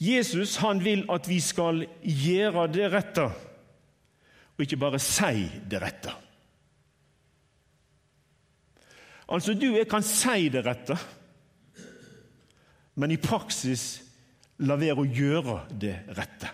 Jesus 0.00 0.56
han 0.56 0.80
vil 0.84 1.04
at 1.12 1.28
vi 1.28 1.36
skal 1.44 1.84
gjøre 2.00 2.66
det 2.72 2.88
rette, 2.92 3.26
og 4.56 4.64
ikke 4.64 4.80
bare 4.80 5.00
si 5.02 5.44
det 5.70 5.82
rette. 5.82 6.14
Altså, 9.30 9.54
du 9.54 9.68
jeg 9.76 9.86
kan 9.88 10.02
si 10.02 10.48
det 10.50 10.64
rette, 10.66 10.96
men 12.96 13.12
i 13.12 13.20
praksis 13.20 14.00
la 14.64 14.76
være 14.80 15.04
å 15.04 15.06
gjøre 15.06 15.58
det 15.80 15.94
rette. 16.16 16.48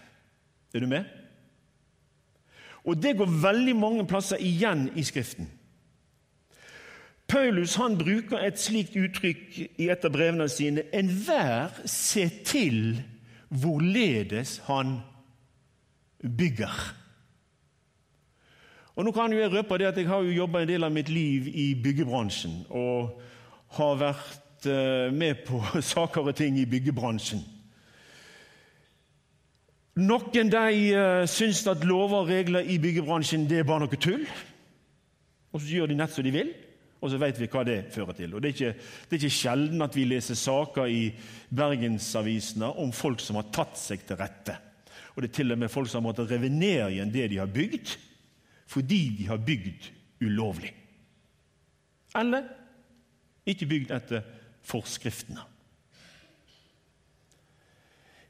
Er 0.75 0.83
du 0.83 0.91
med? 0.91 1.07
Og 2.87 2.99
Det 3.03 3.17
går 3.19 3.39
veldig 3.43 3.77
mange 3.77 4.07
plasser 4.07 4.43
igjen 4.43 4.91
i 4.95 5.03
Skriften. 5.03 5.49
Paulus 7.29 7.75
han 7.75 7.97
bruker 7.99 8.39
et 8.39 8.61
slikt 8.61 8.95
uttrykk 8.97 9.57
i 9.83 9.89
et 9.91 10.05
av 10.07 10.13
brevene 10.15 10.47
sine. 10.51 10.85
Enhver 10.95 11.75
se 11.91 12.29
til 12.47 13.01
hvorledes 13.51 14.61
han 14.67 15.01
bygger. 16.23 16.77
Og 18.97 19.05
nå 19.05 19.13
kan 19.13 19.33
Jeg 19.33 19.53
røpe 19.53 19.79
det 19.79 19.87
at 19.87 19.97
jeg 19.97 20.09
har 20.09 20.23
jo 20.23 20.31
jobba 20.31 20.63
en 20.63 20.69
del 20.69 20.85
av 20.85 20.93
mitt 20.93 21.09
liv 21.09 21.49
i 21.49 21.75
byggebransjen. 21.75 22.65
Og 22.71 23.21
har 23.77 23.99
vært 24.01 24.67
eh, 24.67 25.13
med 25.13 25.43
på 25.47 25.61
saker 25.95 26.31
og 26.31 26.37
ting 26.37 26.59
i 26.59 26.65
byggebransjen. 26.65 27.43
Noen 29.97 30.51
de 30.53 30.93
uh, 30.93 31.25
syns 31.25 31.63
at 31.73 31.85
lover 31.89 32.19
og 32.19 32.29
regler 32.29 32.67
i 32.69 32.77
byggebransjen 32.77 33.47
det 33.49 33.63
er 33.63 33.69
bare 33.69 33.87
noe 33.87 33.97
tull. 33.97 34.27
Og 35.57 35.63
så 35.63 35.71
gjør 35.73 35.89
de 35.89 35.97
nett 35.97 36.13
som 36.13 36.25
de 36.25 36.33
vil, 36.35 36.51
og 37.01 37.11
så 37.13 37.19
vet 37.21 37.39
vi 37.39 37.49
hva 37.53 37.63
det 37.67 37.79
fører 37.93 38.17
til. 38.17 38.35
Og 38.35 38.43
Det 38.43 38.49
er 38.49 38.55
ikke, 38.55 38.85
det 39.09 39.17
er 39.17 39.25
ikke 39.25 39.39
sjelden 39.39 39.85
at 39.85 39.97
vi 39.97 40.07
leser 40.09 40.39
saker 40.39 40.89
i 40.89 41.03
bergensavisene 41.55 42.71
om 42.83 42.93
folk 42.97 43.21
som 43.21 43.39
har 43.41 43.51
tatt 43.55 43.77
seg 43.81 44.07
til 44.07 44.19
rette. 44.21 44.57
Og 45.15 45.23
det 45.23 45.31
er 45.31 45.37
til 45.39 45.53
og 45.53 45.61
med 45.61 45.73
folk 45.73 45.91
som 45.91 46.03
har 46.03 46.11
måttet 46.11 46.33
revenere 46.33 46.91
igjen 46.93 47.13
det 47.13 47.29
de 47.33 47.41
har 47.41 47.53
bygd, 47.53 47.93
fordi 48.69 49.03
de 49.19 49.29
har 49.29 49.41
bygd 49.45 49.91
ulovlig. 50.25 50.73
Eller 52.17 52.49
ikke 53.47 53.69
bygd 53.71 53.93
etter 53.95 54.25
forskriftene. 54.67 55.45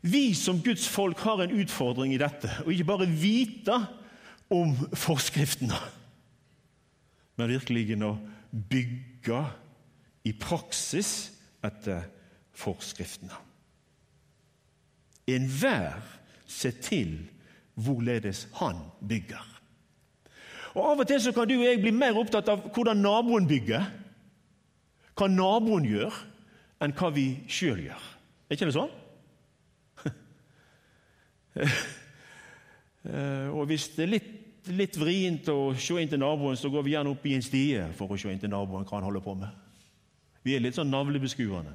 Vi 0.07 0.31
som 0.39 0.61
Guds 0.63 0.87
folk 0.89 1.19
har 1.27 1.41
en 1.43 1.55
utfordring 1.59 2.13
i 2.15 2.21
dette, 2.21 2.51
og 2.63 2.71
ikke 2.71 2.91
bare 2.93 3.09
vite 3.11 3.79
om 4.55 4.75
forskriftene, 4.95 5.79
men 7.37 7.53
virkelig 7.53 7.97
å 8.05 8.15
bygge 8.51 9.41
i 10.27 10.33
praksis 10.33 11.11
etter 11.65 12.07
forskriftene. 12.57 13.37
Enhver 15.27 16.01
ser 16.47 16.77
til 16.83 17.19
hvorledes 17.77 18.47
han 18.61 18.79
bygger. 19.05 19.43
Og 20.77 20.83
Av 20.93 21.01
og 21.03 21.09
til 21.09 21.21
så 21.21 21.33
kan 21.33 21.49
du 21.49 21.57
og 21.57 21.65
jeg 21.65 21.81
bli 21.81 21.93
mer 21.93 22.17
opptatt 22.21 22.49
av 22.53 22.69
hvordan 22.73 23.01
naboen 23.01 23.49
bygger, 23.49 23.85
hva 25.17 25.29
naboen 25.33 25.87
gjør, 25.89 26.17
enn 26.85 26.93
hva 26.97 27.09
vi 27.15 27.27
sjøl 27.49 27.81
gjør. 27.87 28.03
Er 28.47 28.59
ikke 28.59 28.71
det 28.71 28.79
sånn? 28.79 28.97
Eh, 33.07 33.47
og 33.55 33.69
hvis 33.71 33.85
det 33.95 34.03
er 34.03 34.09
litt, 34.11 34.31
litt 34.73 34.97
vrient 34.99 35.49
å 35.53 35.75
se 35.79 35.97
inn 36.01 36.11
til 36.11 36.21
naboen, 36.21 36.57
så 36.59 36.71
går 36.73 36.85
vi 36.87 36.95
gjerne 36.95 37.13
opp 37.13 37.27
i 37.27 37.35
en 37.37 37.45
stie 37.45 37.85
for 37.99 38.11
å 38.11 38.19
se 38.19 38.33
inn 38.33 38.41
til 38.43 38.53
naboen 38.53 38.87
hva 38.87 38.99
han 38.99 39.07
holder 39.07 39.25
på 39.25 39.35
med. 39.39 39.53
Vi 40.47 40.55
er 40.55 40.63
litt 40.63 40.79
sånn 40.79 40.93
navlebeskuende. 40.93 41.75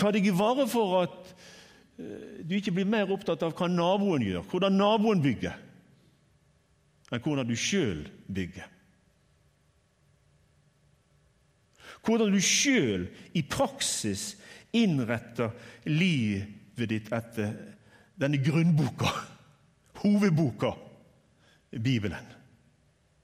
Ta 0.00 0.12
deg 0.14 0.26
i 0.26 0.32
vare 0.32 0.64
for 0.70 1.02
at 1.02 1.32
eh, 2.00 2.40
du 2.46 2.54
ikke 2.56 2.72
blir 2.78 2.88
mer 2.88 3.10
opptatt 3.12 3.42
av 3.44 3.52
hva 3.56 3.68
naboen 3.68 4.24
gjør, 4.24 4.46
hvordan 4.48 4.78
naboen 4.80 5.24
bygger, 5.24 5.56
enn 7.10 7.24
hvordan 7.24 7.48
du 7.48 7.56
sjøl 7.58 8.04
bygger. 8.30 8.68
Hvordan 12.00 12.32
du 12.32 12.40
sjøl 12.40 13.10
i 13.36 13.42
praksis 13.44 14.30
innretter 14.72 15.52
livet 15.90 16.88
ditt 16.88 17.10
etter 17.12 17.52
denne 18.20 18.40
grunnboka, 18.40 19.10
hovedboka, 20.02 20.74
Bibelen. 21.70 22.26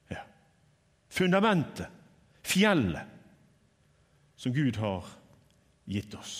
Ja. 0.08 0.22
Fundamentet, 1.08 1.88
fjellet, 2.46 3.14
som 4.36 4.52
Gud 4.54 4.76
har 4.76 5.08
gitt 5.88 6.14
oss. 6.14 6.36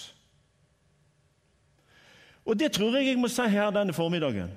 Og 2.46 2.58
det 2.58 2.70
tror 2.76 2.94
jeg 2.94 3.08
jeg 3.08 3.18
må 3.18 3.30
si 3.32 3.46
her 3.50 3.72
denne 3.74 3.94
formiddagen. 3.96 4.52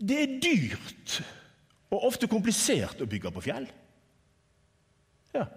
Det 0.00 0.16
er 0.16 0.36
dyrt 0.40 1.16
og 1.90 2.06
ofte 2.06 2.28
komplisert 2.30 3.02
å 3.02 3.08
bygge 3.10 3.32
på 3.34 3.42
fjell. 3.44 3.66
Ja. 5.34 5.48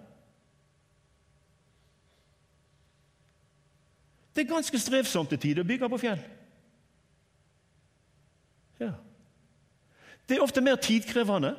Det 4.34 4.42
er 4.42 4.50
ganske 4.50 4.78
strevsomt 4.82 5.30
til 5.30 5.38
tider 5.38 5.62
å 5.62 5.68
bygge 5.68 5.88
på 5.92 6.00
fjell. 6.02 6.22
Ja. 8.80 8.90
Det 10.26 10.36
er 10.36 10.42
ofte 10.42 10.64
mer 10.64 10.80
tidkrevende, 10.82 11.52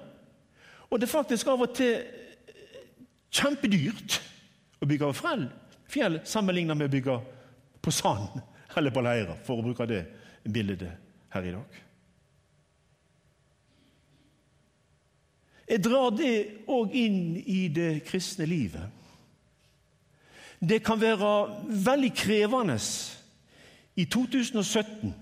og 0.89 0.99
det 0.99 1.07
er 1.07 1.13
faktisk 1.13 1.47
av 1.47 1.63
og 1.63 1.75
til 1.77 2.01
kjempedyrt 3.35 4.19
å 4.81 4.89
bygge 4.89 5.11
på 5.11 5.37
fjell, 5.95 6.19
sammenlignet 6.27 6.77
med 6.77 6.89
å 6.89 6.95
bygge 6.97 7.17
på 7.85 7.93
sand 7.95 8.41
eller 8.75 8.91
på 8.91 9.03
leirer, 9.05 9.39
for 9.47 9.61
å 9.61 9.65
bruke 9.65 9.87
det 9.87 10.03
bildet 10.43 10.89
her 11.31 11.47
i 11.47 11.55
dag. 11.55 11.81
Jeg 15.65 15.81
drar 15.81 16.11
det 16.13 16.33
òg 16.69 16.93
inn 16.93 17.37
i 17.41 17.65
det 17.73 18.03
kristne 18.05 18.45
livet. 18.45 19.04
Det 20.69 20.83
kan 20.83 21.01
være 21.01 21.31
veldig 21.85 22.11
krevende 22.17 22.77
i 23.95 24.05
2017 24.05 25.13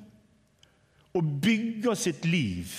å 1.14 1.22
bygge 1.22 1.96
sitt 2.00 2.26
liv 2.26 2.72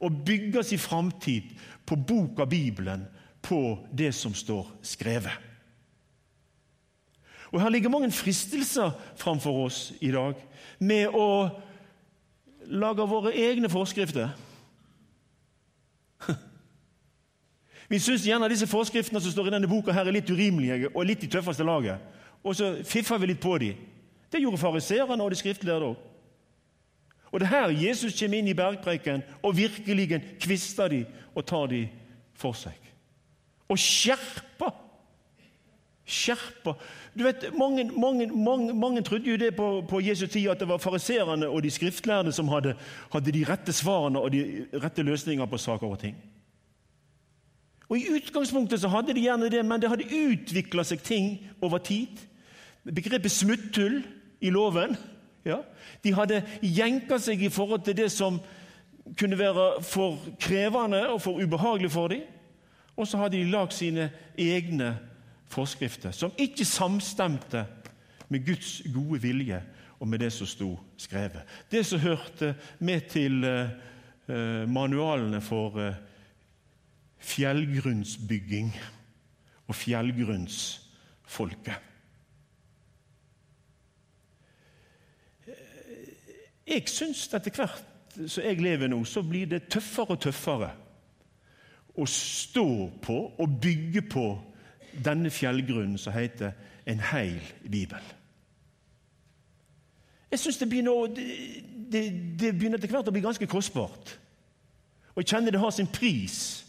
og 0.00 0.22
bygge 0.26 0.62
sin 0.64 0.80
framtid 0.80 1.52
på 1.86 1.96
boka 1.96 2.46
Bibelen, 2.48 3.04
på 3.42 3.78
det 3.96 4.12
som 4.14 4.34
står 4.34 4.66
skrevet. 4.82 5.32
Og 7.50 7.60
Her 7.62 7.68
ligger 7.68 7.90
mange 7.90 8.12
fristelser 8.12 8.90
framfor 9.16 9.64
oss 9.64 9.92
i 10.00 10.10
dag 10.12 10.36
med 10.78 11.08
å 11.16 11.48
lage 12.70 13.06
våre 13.08 13.32
egne 13.34 13.70
forskrifter. 13.72 14.30
Vi 17.90 17.98
syns 17.98 18.22
gjerne 18.22 18.48
disse 18.48 18.68
forskriftene 18.70 19.20
som 19.20 19.32
står 19.32 19.48
i 19.48 19.54
denne 19.56 19.68
boka 19.70 19.92
her 19.92 20.06
er 20.06 20.14
litt 20.14 20.30
urimelige 20.30 20.92
og 20.94 21.08
litt 21.08 21.24
i 21.26 21.30
tøffeste 21.30 21.66
laget. 21.66 21.98
Og 22.46 22.54
så 22.56 22.76
fiffer 22.86 23.18
vi 23.18 23.32
litt 23.32 23.42
på 23.42 23.56
dem. 23.58 23.80
Det 24.30 24.40
gjorde 24.40 24.60
fariseerne 24.62 25.24
og 25.24 25.32
de 25.32 25.40
skriftlærde 25.40 25.90
òg. 25.90 26.06
Og 27.30 27.40
det 27.40 27.46
er 27.46 27.54
her 27.54 27.74
Jesus 27.88 28.14
kommer 28.18 28.38
inn 28.38 28.50
i 28.50 28.54
bergpreken 28.54 29.24
og 29.42 29.56
virkelig 29.56 30.22
kvister 30.42 30.88
dem 30.90 31.04
og 31.34 31.46
tar 31.46 31.66
dem 31.70 31.90
for 32.34 32.54
seg. 32.54 32.78
Og 33.70 33.78
skjerper. 33.78 34.72
Skjerper. 36.06 36.78
Du 37.14 37.24
vet, 37.26 37.50
Mange, 37.58 37.84
mange, 37.90 38.26
mange, 38.26 38.74
mange 38.74 39.02
trodde 39.02 39.30
jo 39.30 39.36
det 39.36 39.54
på, 39.56 39.82
på 39.88 40.00
Jesu 40.00 40.26
tid 40.26 40.48
at 40.50 40.62
det 40.62 40.68
var 40.68 40.78
fariserene 40.78 41.48
og 41.48 41.62
de 41.62 41.70
skriftlærde 41.70 42.32
som 42.32 42.48
hadde, 42.48 42.74
hadde 43.12 43.32
de 43.34 43.46
rette 43.46 43.72
svarene 43.74 44.18
og 44.18 44.32
de 44.32 44.66
rette 44.82 45.02
løsningene 45.02 45.50
på 45.50 45.58
saker 45.58 45.86
og 45.86 45.98
ting. 45.98 46.16
Og 47.90 47.98
I 47.98 48.10
utgangspunktet 48.14 48.80
så 48.80 48.88
hadde 48.88 49.14
de 49.14 49.24
gjerne 49.26 49.50
det, 49.50 49.64
men 49.66 49.82
det 49.82 49.90
hadde 49.90 50.06
utvikla 50.06 50.84
seg 50.86 51.02
ting 51.02 51.32
over 51.60 51.82
tid. 51.82 52.22
Begrepet 52.86 53.34
smutthull 53.34 54.00
i 54.40 54.50
loven 54.50 54.94
ja, 55.44 55.58
De 56.04 56.12
hadde 56.14 56.42
jenka 56.62 57.18
seg 57.20 57.42
i 57.42 57.50
forhold 57.52 57.82
til 57.84 57.96
det 57.96 58.10
som 58.12 58.38
kunne 59.18 59.38
være 59.38 59.82
for 59.84 60.20
krevende 60.40 61.02
og 61.08 61.20
for 61.24 61.40
ubehagelig 61.40 61.90
for 61.90 62.12
dem. 62.12 62.22
Og 62.96 63.08
så 63.08 63.18
hadde 63.18 63.38
de 63.38 63.50
lagd 63.50 63.72
sine 63.72 64.10
egne 64.38 64.94
forskrifter, 65.50 66.12
som 66.12 66.32
ikke 66.38 66.64
samstemte 66.64 67.64
med 68.28 68.46
Guds 68.46 68.82
gode 68.94 69.22
vilje 69.22 69.62
og 70.00 70.08
med 70.08 70.18
det 70.22 70.30
som 70.32 70.46
sto 70.46 70.78
skrevet. 70.96 71.42
Det 71.70 71.82
som 71.86 72.00
hørte 72.00 72.54
med 72.78 73.00
til 73.10 73.44
uh, 73.44 74.68
manualene 74.68 75.40
for 75.40 75.76
uh, 75.80 75.94
fjellgrunnsbygging 77.20 78.72
og 79.68 79.76
fjellgrunnsfolket. 79.76 81.86
Jeg 86.70 86.86
syns 86.86 87.26
etter 87.34 87.54
hvert 87.54 87.86
som 88.28 88.44
jeg 88.44 88.62
lever 88.62 88.90
nå, 88.90 89.02
så 89.04 89.22
blir 89.26 89.48
det 89.50 89.66
tøffere 89.70 90.14
og 90.14 90.22
tøffere 90.22 90.70
å 92.00 92.06
stå 92.06 92.70
på 93.02 93.18
og 93.42 93.58
bygge 93.62 94.02
på 94.10 94.24
denne 95.04 95.30
fjellgrunnen 95.30 95.98
som 95.98 96.14
heter 96.14 96.54
en 96.90 97.02
heil 97.10 97.42
bibel. 97.70 98.02
Jeg 100.30 100.38
syns 100.38 100.58
det, 100.58 100.70
det, 100.70 102.02
det, 102.38 102.52
begynner 102.54 102.78
etter 102.78 102.90
hvert 102.90 103.08
å 103.10 103.14
bli 103.14 103.22
ganske 103.24 103.46
kostbart. 103.50 104.14
Og 105.14 105.22
jeg 105.22 105.32
kjenner 105.32 105.54
det 105.54 105.62
har 105.62 105.72
sin 105.74 105.90
pris 105.90 106.62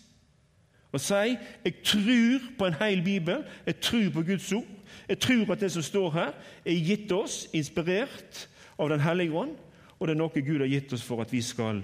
og 0.91 0.99
si 0.99 1.35
jeg 1.63 1.73
tror 1.83 2.47
på 2.57 2.67
en 2.67 2.79
hel 2.81 3.03
bibel, 3.03 3.43
jeg 3.65 3.79
tror 3.79 4.09
på 4.13 4.23
Guds 4.27 4.51
ord. 4.51 4.67
Jeg 5.09 5.19
tror 5.19 5.51
at 5.51 5.59
det 5.59 5.71
som 5.71 5.81
står 5.81 6.11
her, 6.11 6.31
er 6.65 6.85
gitt 6.85 7.11
oss, 7.11 7.47
inspirert 7.53 8.47
av 8.79 8.89
Den 8.89 8.99
hellige 8.99 9.31
ånd, 9.37 9.55
og 9.99 10.07
det 10.07 10.15
er 10.15 10.17
noe 10.17 10.41
Gud 10.41 10.59
har 10.59 10.67
gitt 10.67 10.93
oss 10.93 11.03
for 11.05 11.21
at 11.21 11.31
vi 11.31 11.41
skal 11.41 11.83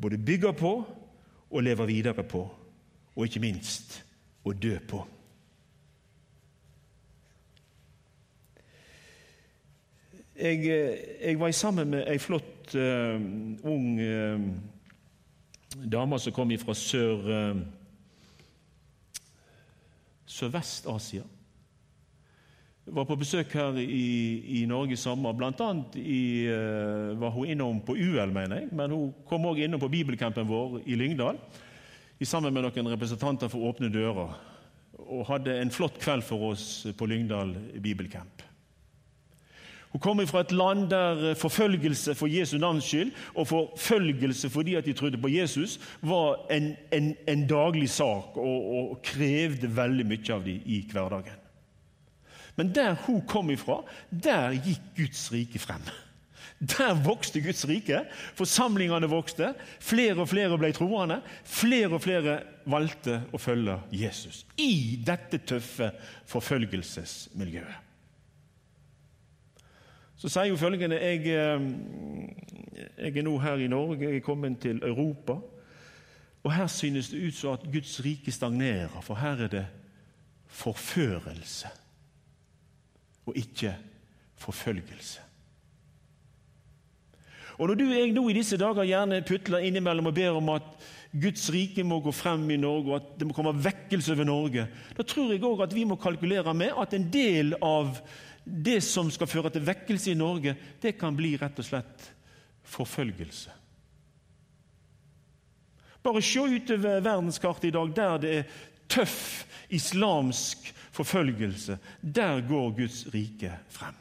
både 0.00 0.18
bygge 0.18 0.52
på 0.52 0.72
og 1.50 1.62
leve 1.62 1.86
videre 1.86 2.24
på, 2.24 2.44
og 3.16 3.24
ikke 3.24 3.42
minst 3.42 4.02
å 4.44 4.52
dø 4.52 4.76
på. 4.88 5.02
Jeg, 10.38 10.62
jeg 11.18 11.40
var 11.40 11.50
sammen 11.50 11.90
med 11.90 12.04
ei 12.06 12.18
flott 12.22 12.76
uh, 12.78 13.18
ung 13.66 13.98
uh, 13.98 14.44
dame 15.82 16.20
som 16.22 16.32
kom 16.32 16.54
fra 16.62 16.78
sør... 16.78 17.26
Uh, 17.26 17.77
Sørvest-Asia. 20.28 21.22
var 22.86 23.04
på 23.04 23.16
besøk 23.20 23.52
her 23.52 23.76
i, 23.80 24.62
i 24.62 24.66
Norge 24.66 24.92
i 24.92 25.00
sommer. 25.00 25.32
Blant 25.36 25.60
annet 25.60 25.96
i, 26.00 26.48
uh, 26.48 27.16
var 27.20 27.32
hun 27.32 27.48
innom 27.48 27.80
på 27.84 27.96
UL, 27.96 28.32
mener 28.32 28.62
jeg, 28.62 28.68
men 28.72 28.90
hun 28.90 29.14
kom 29.28 29.44
også 29.44 29.64
innom 29.64 29.80
på 29.80 29.90
bibelcampen 29.92 30.48
vår 30.48 30.82
i 30.86 30.96
Lyngdal 30.96 31.40
sammen 32.26 32.54
med 32.54 32.64
noen 32.64 32.90
representanter 32.90 33.50
for 33.52 33.68
Åpne 33.68 33.92
dører. 33.94 34.32
Og 34.98 35.26
hadde 35.28 35.54
en 35.60 35.70
flott 35.70 36.00
kveld 36.02 36.24
for 36.26 36.50
oss 36.50 36.86
på 36.98 37.06
Lyngdal 37.06 37.54
bibelcamp. 37.80 38.47
Hun 39.92 40.00
kommer 40.00 40.26
fra 40.28 40.42
et 40.44 40.52
land 40.52 40.90
der 40.90 41.34
forfølgelse 41.40 42.14
for 42.14 42.28
Jesu 42.28 42.58
navns 42.60 42.84
skyld 42.84 43.12
og 43.34 43.48
forfølgelse 43.48 44.50
fordi 44.52 44.74
at 44.76 44.84
de 44.84 44.92
trodde 44.92 45.20
på 45.20 45.30
Jesus, 45.32 45.78
var 46.02 46.44
en, 46.52 46.74
en, 46.92 47.14
en 47.28 47.46
daglig 47.48 47.88
sak 47.90 48.36
og, 48.36 48.58
og, 48.74 48.98
krevde 49.02 49.70
veldig 49.76 50.04
mye 50.06 50.34
av 50.34 50.44
dem 50.44 50.60
i 50.66 50.82
hverdagen. 50.92 51.40
Men 52.58 52.74
der 52.74 52.98
hun 53.06 53.22
kom 53.26 53.50
ifra, 53.54 53.80
der 54.10 54.56
gikk 54.58 54.92
Guds 54.96 55.28
rike 55.32 55.62
frem. 55.62 55.84
Der 56.58 56.94
vokste 57.04 57.40
Guds 57.40 57.62
rike. 57.70 58.02
Forsamlingene 58.34 59.06
vokste. 59.08 59.52
Flere 59.80 60.18
og 60.18 60.28
flere 60.28 60.58
ble 60.58 60.72
troende. 60.74 61.20
Flere 61.46 61.94
og 61.94 62.02
flere 62.02 62.40
valgte 62.68 63.20
å 63.30 63.38
følge 63.38 63.78
Jesus 63.94 64.42
i 64.58 64.98
dette 65.06 65.38
tøffe 65.46 65.92
forfølgelsesmiljøet. 66.26 67.87
Så 70.18 70.30
sier 70.32 70.50
hun 70.50 70.58
følgende 70.58 70.98
jeg, 70.98 71.20
eh, 71.30 71.60
jeg 72.98 73.16
er 73.16 73.22
nå 73.26 73.36
her 73.38 73.62
i 73.62 73.70
Norge, 73.70 74.02
jeg 74.02 74.16
er 74.16 74.26
kommet 74.26 74.58
til 74.60 74.82
Europa. 74.82 75.38
Og 76.42 76.54
her 76.54 76.66
synes 76.66 77.10
det 77.12 77.22
ut 77.28 77.34
som 77.34 77.54
at 77.54 77.66
Guds 77.72 78.00
rike 78.04 78.32
stagnerer, 78.32 79.00
for 79.02 79.14
her 79.14 79.44
er 79.46 79.52
det 79.52 79.66
forførelse 80.46 81.68
og 83.28 83.36
ikke 83.36 83.74
forfølgelse. 84.36 85.20
Og 87.58 87.68
Når 87.68 87.74
du 87.74 87.84
og 87.88 87.94
jeg 87.94 88.12
nå 88.14 88.28
i 88.28 88.36
disse 88.38 88.56
dager 88.56 88.86
gjerne 88.86 89.24
putler 89.26 89.66
innimellom 89.66 90.06
og 90.06 90.14
ber 90.14 90.36
om 90.38 90.48
at 90.54 90.66
Guds 91.12 91.48
rike 91.52 91.82
må 91.84 91.98
gå 92.00 92.12
frem 92.14 92.44
i 92.50 92.56
Norge, 92.60 92.92
og 92.92 92.96
at 92.96 93.18
det 93.18 93.26
må 93.26 93.34
komme 93.34 93.54
vekkelse 93.64 94.12
over 94.14 94.28
Norge, 94.28 94.66
da 94.96 95.02
tror 95.02 95.32
jeg 95.32 95.42
òg 95.42 95.64
at 95.64 95.74
vi 95.74 95.84
må 95.88 95.96
kalkulere 95.98 96.54
med 96.54 96.76
at 96.78 96.94
en 96.94 97.08
del 97.12 97.56
av 97.62 97.98
det 98.48 98.80
som 98.84 99.10
skal 99.12 99.30
føre 99.30 99.52
til 99.52 99.66
vekkelse 99.66 100.12
i 100.12 100.18
Norge, 100.18 100.56
det 100.82 100.96
kan 100.98 101.16
bli 101.16 101.36
rett 101.40 101.58
og 101.60 101.66
slett 101.66 102.08
forfølgelse. 102.68 103.54
Bare 106.02 106.22
se 106.24 106.40
utover 106.40 107.02
verdenskartet 107.04 107.68
i 107.68 107.74
dag, 107.74 107.94
der 107.96 108.18
det 108.22 108.34
er 108.38 108.58
tøff 108.88 109.44
islamsk 109.70 110.70
forfølgelse. 110.96 111.78
Der 112.02 112.40
går 112.48 112.70
Guds 112.76 113.06
rike 113.14 113.52
frem. 113.68 113.96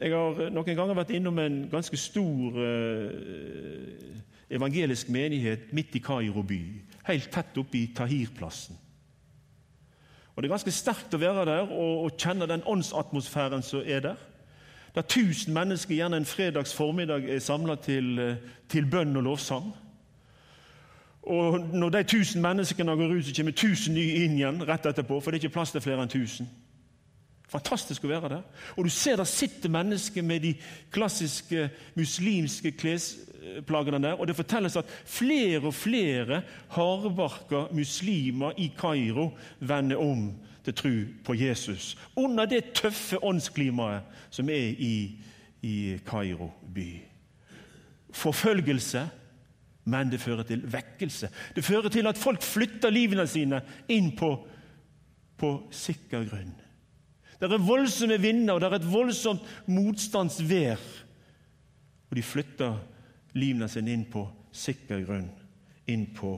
Jeg 0.00 0.12
har 0.16 0.50
noen 0.52 0.76
ganger 0.76 0.96
vært 0.96 1.12
innom 1.12 1.38
en 1.42 1.56
ganske 1.68 1.96
stor 2.00 2.56
eh, 2.64 4.20
evangelisk 4.50 5.10
menighet 5.12 5.74
midt 5.76 5.96
i 5.98 6.00
Kairo 6.04 6.42
by, 6.46 6.60
helt 7.04 7.28
tett 7.32 7.58
oppe 7.60 7.82
i 7.82 7.90
Tahir-plassen. 7.96 8.78
Og 10.40 10.42
Det 10.42 10.48
er 10.48 10.54
ganske 10.54 10.72
sterkt 10.72 11.12
å 11.12 11.18
være 11.20 11.42
der 11.44 11.66
og, 11.68 12.04
og 12.06 12.14
kjenne 12.16 12.46
den 12.48 12.62
åndsatmosfæren 12.64 13.60
som 13.60 13.82
er 13.84 14.00
der. 14.00 14.20
Der 14.94 15.04
tusen 15.04 15.52
mennesker 15.52 15.92
gjerne 15.94 16.16
en 16.16 16.24
fredags 16.24 16.72
formiddag 16.74 17.26
er 17.28 17.42
samla 17.44 17.74
til, 17.76 18.18
eh, 18.18 18.38
til 18.68 18.86
bønn 18.88 19.12
og 19.20 19.22
lovsang. 19.22 19.66
Og 21.22 21.60
når 21.60 21.92
de 21.92 22.02
tusen 22.08 22.40
menneskene 22.40 22.96
går 22.96 23.12
ut, 23.18 23.24
så 23.24 23.34
kommer 23.36 23.52
tusen 23.52 23.94
nye 23.94 24.24
inn 24.24 24.38
igjen 24.38 24.64
rett 24.64 24.88
etterpå. 24.88 25.20
For 25.20 25.30
det 25.30 25.42
er 25.42 25.44
ikke 25.44 25.58
plass 25.58 25.76
til 25.76 25.84
flere 25.84 26.08
enn 26.08 26.08
tusen. 26.08 26.48
Fantastisk 27.50 28.04
å 28.06 28.10
være 28.12 28.30
der. 28.36 28.44
Og 28.76 28.86
du 28.86 28.90
ser 28.94 29.18
der 29.18 29.28
sitter 29.28 29.72
mennesker 29.72 30.22
med 30.22 30.44
de 30.44 30.52
klassiske 30.94 31.66
muslimske 31.98 32.72
klesplagene 32.78 33.98
der. 34.02 34.20
Og 34.20 34.28
det 34.28 34.38
fortelles 34.38 34.78
at 34.78 34.90
flere 35.04 35.64
og 35.64 35.74
flere 35.74 36.42
hardbarka 36.76 37.66
muslimer 37.74 38.54
i 38.58 38.70
Kairo 38.78 39.32
vender 39.58 39.98
om 39.98 40.30
til 40.64 40.76
tro 40.76 40.94
på 41.24 41.34
Jesus. 41.40 41.96
Under 42.16 42.46
det 42.46 42.72
tøffe 42.76 43.18
åndsklimaet 43.24 44.26
som 44.30 44.50
er 44.52 44.76
i, 44.78 44.94
i 45.62 45.76
Kairo 46.06 46.52
by. 46.74 46.90
Forfølgelse 48.14 49.08
men 49.90 50.10
det 50.12 50.20
fører 50.20 50.44
til 50.46 50.62
vekkelse. 50.72 51.30
Det 51.56 51.64
fører 51.64 51.88
til 51.88 52.06
at 52.06 52.18
folk 52.18 52.42
flytter 52.42 52.92
livene 52.92 53.26
sine 53.26 53.62
inn 53.88 54.12
på, 54.16 54.34
på 55.40 55.52
sikker 55.72 56.26
grunn. 56.28 56.52
Det 57.40 57.48
er 57.48 57.64
voldsomme 57.64 58.18
vinder, 58.20 58.54
og 58.54 58.60
det 58.60 58.68
er 58.68 58.78
et 58.78 58.90
voldsomt 58.92 59.46
motstandsvær. 59.70 60.80
Og 62.10 62.18
de 62.18 62.24
flytter 62.26 62.76
livene 63.38 63.68
sine 63.70 63.94
inn 63.94 64.04
på 64.10 64.26
sikker 64.52 65.04
grunn, 65.06 65.30
inn 65.88 66.08
på 66.16 66.34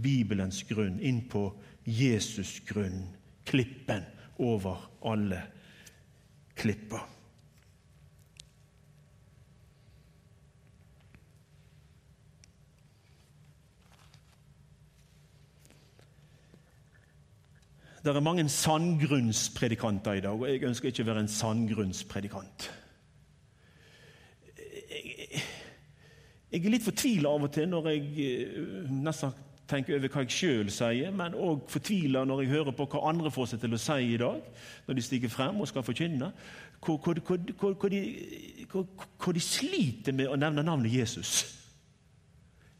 Bibelens 0.00 0.62
grunn, 0.68 1.00
inn 1.00 1.24
på 1.28 1.48
Jesus' 1.84 2.60
grunn. 2.68 3.04
Klippen 3.46 4.06
over 4.42 4.88
alle 5.06 5.42
klipper. 6.56 7.04
Det 18.06 18.16
er 18.16 18.20
mange 18.20 18.48
sandgrunnspredikanter 18.48 20.12
i 20.12 20.20
dag, 20.20 20.30
og 20.30 20.46
jeg 20.46 20.62
ønsker 20.62 20.92
ikke 20.92 21.02
å 21.02 21.06
være 21.08 21.24
en 21.24 21.30
sandgrunnspredikant. 21.32 22.66
Jeg 26.52 26.60
er 26.60 26.70
litt 26.70 26.86
fortvila 26.86 27.32
av 27.34 27.48
og 27.48 27.50
til 27.56 27.66
når 27.72 27.88
jeg 27.90 28.04
eh, 28.22 28.92
nesten 28.94 29.34
tenker 29.66 29.98
over 29.98 30.14
hva 30.14 30.22
jeg 30.22 30.36
sjøl 30.36 30.70
sier, 30.70 31.10
men 31.18 31.34
òg 31.34 31.66
fortvila 31.72 32.22
når 32.30 32.44
jeg 32.44 32.52
hører 32.52 32.78
på 32.78 32.86
hva 32.92 33.02
andre 33.10 33.34
får 33.34 33.50
seg 33.50 33.64
til 33.64 33.74
å 33.74 33.82
si 33.88 33.98
i 34.12 34.22
dag, 34.22 34.38
når 34.86 35.00
de 35.00 35.06
stiger 35.08 35.34
frem 35.34 35.58
og 35.58 35.66
skal 35.66 35.82
forkynne. 35.82 36.30
Hvor, 36.78 37.02
hvor, 37.02 37.18
hvor, 37.26 37.74
hvor 37.74 37.90
de, 37.90 38.04
de, 39.34 39.42
sliter 39.42 40.14
med 40.14 40.30
å 40.30 40.38
nevne 40.38 40.62
navnet 40.62 40.94
Jesus. 40.94 41.40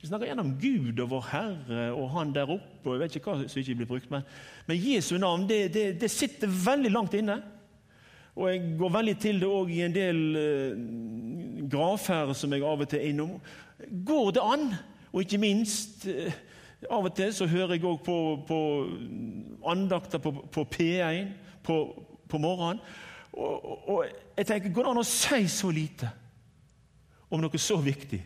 Vi 0.06 0.08
snakker 0.08 0.28
gjennom 0.30 0.52
Gud 0.62 1.00
og 1.02 1.08
vår 1.10 1.24
Herre 1.32 1.84
og 1.90 2.10
Han 2.14 2.30
der 2.30 2.46
oppe. 2.46 2.84
og 2.84 2.92
jeg 2.92 3.00
vet 3.00 3.14
ikke 3.18 3.32
hva 3.32 3.48
som 3.50 3.58
ikke 3.58 3.74
blir 3.74 3.86
brukt, 3.90 4.10
Men, 4.10 4.22
men 4.66 4.76
Jesu 4.78 5.16
navn 5.18 5.48
det, 5.48 5.74
det, 5.74 6.00
det, 6.00 6.10
sitter 6.10 6.46
veldig 6.46 6.90
langt 6.90 7.14
inne. 7.14 7.42
Og 8.36 8.52
Jeg 8.52 8.76
går 8.78 8.92
veldig 8.94 9.14
til 9.18 9.40
det 9.40 9.48
òg 9.48 9.72
i 9.74 9.80
en 9.82 9.94
del 9.94 10.36
eh, 10.38 10.76
gravferder 11.72 12.38
som 12.38 12.54
jeg 12.54 12.62
av 12.62 12.84
og 12.84 12.88
til 12.88 13.00
er 13.00 13.08
innom. 13.08 13.32
Går 14.06 14.30
det 14.30 14.44
an? 14.44 14.68
Og 15.12 15.24
ikke 15.24 15.42
minst 15.42 16.06
eh, 16.06 16.38
Av 16.86 17.02
og 17.02 17.16
til 17.16 17.34
så 17.34 17.50
hører 17.50 17.74
jeg 17.74 17.84
òg 17.90 17.98
på, 18.06 18.16
på, 18.46 18.60
andakter 19.66 20.22
på, 20.22 20.36
på 20.52 20.66
P1 20.70 21.34
på, 21.66 21.80
på 22.28 22.38
morgenen. 22.38 22.78
Og, 23.32 23.90
og, 23.90 24.06
jeg 24.38 24.46
tenker, 24.46 24.70
Går 24.70 24.86
det 24.86 24.94
an 24.94 25.02
å 25.02 25.08
si 25.10 25.42
så 25.50 25.74
lite 25.74 26.14
om 27.26 27.42
noe 27.42 27.58
så 27.58 27.82
viktig? 27.82 28.22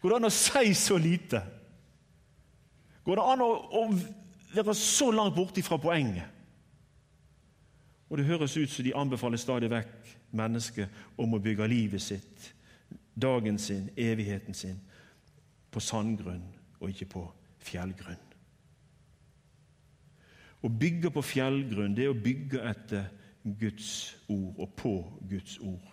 Går 0.00 0.08
det 0.08 0.16
an 0.16 0.28
å 0.28 0.32
si 0.32 0.74
så 0.74 0.96
lite? 1.00 1.42
Går 3.04 3.20
det 3.20 3.26
an 3.32 3.42
å, 3.44 3.50
å 3.80 3.82
være 4.54 4.74
så 4.76 5.10
langt 5.12 5.36
borte 5.36 5.64
fra 5.64 5.78
poenget? 5.80 6.36
Og 8.10 8.18
Det 8.18 8.26
høres 8.26 8.56
ut 8.56 8.70
som 8.70 8.84
de 8.84 8.94
anbefaler 8.96 9.38
stadig 9.38 9.70
vekk 9.70 10.16
mennesket 10.34 11.20
om 11.20 11.34
å 11.34 11.42
bygge 11.42 11.68
livet 11.70 12.02
sitt, 12.02 12.48
dagen 13.14 13.58
sin, 13.58 13.90
evigheten 13.96 14.56
sin, 14.56 14.80
på 15.70 15.80
sandgrunn 15.80 16.42
og 16.80 16.90
ikke 16.90 17.06
på 17.12 17.22
fjellgrunn. 17.62 18.26
Å 20.60 20.68
bygge 20.68 21.12
på 21.14 21.22
fjellgrunn 21.24 21.94
det 21.96 22.08
er 22.08 22.12
å 22.12 22.22
bygge 22.24 22.64
etter 22.68 23.06
Guds 23.60 24.16
ord 24.28 24.58
og 24.60 24.74
på 24.76 24.94
Guds 25.30 25.56
ord. 25.62 25.86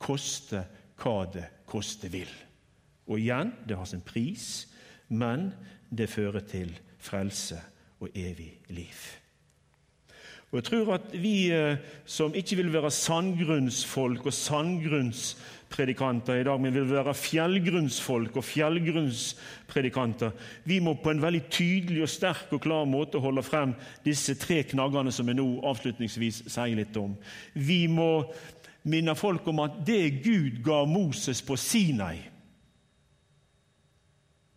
Koste 0.00 0.62
hva 1.00 1.24
det 1.32 1.48
koste 1.68 2.08
vil. 2.12 2.30
Og 3.06 3.20
igjen, 3.20 3.52
det 3.68 3.76
har 3.76 3.88
sin 3.88 4.04
pris, 4.04 4.66
men 5.08 5.52
det 5.90 6.10
fører 6.10 6.44
til 6.48 6.72
frelse 6.98 7.60
og 8.00 8.08
evig 8.14 8.54
liv. 8.72 9.04
Og 10.54 10.60
jeg 10.60 10.64
tror 10.68 10.92
at 10.94 11.06
Vi 11.18 11.50
eh, 11.50 11.76
som 12.06 12.34
ikke 12.34 12.56
vil 12.56 12.72
være 12.72 12.90
sandgrunnsfolk 12.90 14.26
og 14.26 14.32
sandgrunnspredikanter 14.32 16.34
i 16.34 16.44
dag, 16.46 16.60
men 16.60 16.74
vil 16.74 16.92
være 16.92 17.14
fjellgrunnsfolk 17.14 18.36
og 18.36 18.44
fjellgrunnspredikanter, 18.44 20.30
vi 20.64 20.78
må 20.78 20.94
på 20.94 21.10
en 21.10 21.22
veldig 21.22 21.42
tydelig 21.50 22.02
og 22.02 22.08
sterk 22.08 22.52
og 22.54 22.60
klar 22.62 22.84
måte 22.86 23.18
holde 23.18 23.42
frem 23.42 23.74
disse 24.04 24.34
tre 24.38 24.62
knaggene 24.62 25.12
som 25.12 25.28
jeg 25.28 25.36
nå 25.40 25.60
avslutningsvis 25.66 26.42
sier 26.46 26.76
litt 26.78 26.96
om. 27.02 27.16
Vi 27.54 27.86
må 27.90 28.32
minne 28.86 29.14
folk 29.18 29.48
om 29.50 29.58
at 29.64 29.70
det 29.86 30.22
Gud 30.22 30.62
ga 30.62 30.84
Moses 30.86 31.42
på 31.42 31.56
Sinai, 31.58 32.16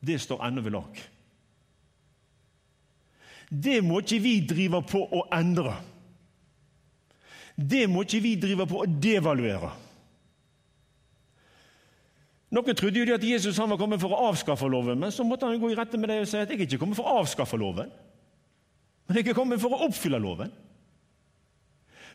det 0.08 0.20
står 0.24 0.44
ennå 0.48 0.64
ved 0.66 0.76
lag. 0.78 1.04
Det 3.48 3.80
må 3.84 4.02
ikke 4.04 4.20
vi 4.24 4.34
drive 4.48 4.82
på 4.88 5.04
å 5.04 5.24
endre. 5.36 5.78
Det 7.56 7.88
må 7.90 8.04
ikke 8.04 8.22
vi 8.22 8.36
drive 8.40 8.68
på 8.70 8.84
å 8.84 8.88
devaluere. 8.88 9.70
Noen 12.54 12.78
trodde 12.80 13.02
jo 13.02 13.16
at 13.16 13.24
Jesus 13.24 13.58
var 13.60 13.80
kommet 13.80 14.00
for 14.00 14.14
å 14.14 14.30
avskaffe 14.30 14.70
loven, 14.72 15.00
men 15.00 15.12
så 15.12 15.26
måtte 15.28 15.50
han 15.50 15.60
gå 15.60 15.72
i 15.72 15.76
rette 15.76 16.00
med 16.00 16.12
det 16.12 16.22
og 16.22 16.30
si 16.30 16.40
at 16.40 16.52
jeg 16.52 16.62
er 16.62 16.68
ikke 16.68 16.80
kommet 16.80 17.00
for 17.00 17.08
å 17.08 17.18
avskaffe 17.24 17.60
loven, 17.60 17.90
men 19.08 19.20
jeg 19.20 19.32
er 19.32 19.36
kommet 19.36 19.60
for 19.60 19.76
å 19.76 19.88
oppfylle 19.88 20.20
loven. 20.20 20.52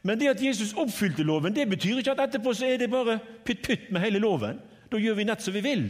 Men 0.02 0.18
det 0.18 0.32
at 0.32 0.40
Jesus 0.42 0.72
oppfylte 0.78 1.24
loven, 1.24 1.54
det 1.54 1.68
betyr 1.70 2.00
ikke 2.00 2.14
at 2.16 2.24
etterpå 2.26 2.54
så 2.56 2.66
er 2.66 2.80
det 2.80 2.90
bare 2.90 3.20
pytt-pytt 3.46 3.90
med 3.92 4.02
hele 4.02 4.20
loven. 4.22 4.58
Da 4.90 4.98
gjør 4.98 5.20
vi 5.20 5.26
nett 5.28 5.44
som 5.44 5.54
vi 5.54 5.62
vil. 5.64 5.84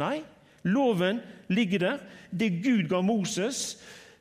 Nei, 0.00 0.24
loven 0.64 1.20
ligger 1.48 1.78
der. 1.78 1.98
Det 2.30 2.50
Gud 2.64 2.88
ga 2.88 3.00
Moses, 3.00 3.78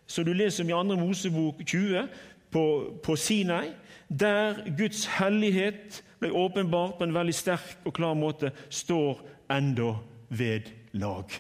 som 0.08 0.26
du 0.26 0.34
leser 0.34 0.64
om 0.64 0.70
i 0.70 0.96
2. 0.96 1.00
Mosebok 1.00 1.66
20, 1.66 2.08
på, 2.52 2.94
på 3.04 3.16
Sinai, 3.16 3.72
der 4.10 4.78
Guds 4.78 5.06
hellighet 5.06 6.04
ble 6.20 6.32
åpenbart 6.32 7.00
på 7.00 7.08
en 7.08 7.16
veldig 7.16 7.34
sterk 7.34 7.80
og 7.86 7.96
klar 7.98 8.14
måte, 8.14 8.52
står 8.70 9.24
enda 9.52 9.96
ved 10.30 10.70
lag. 10.94 11.34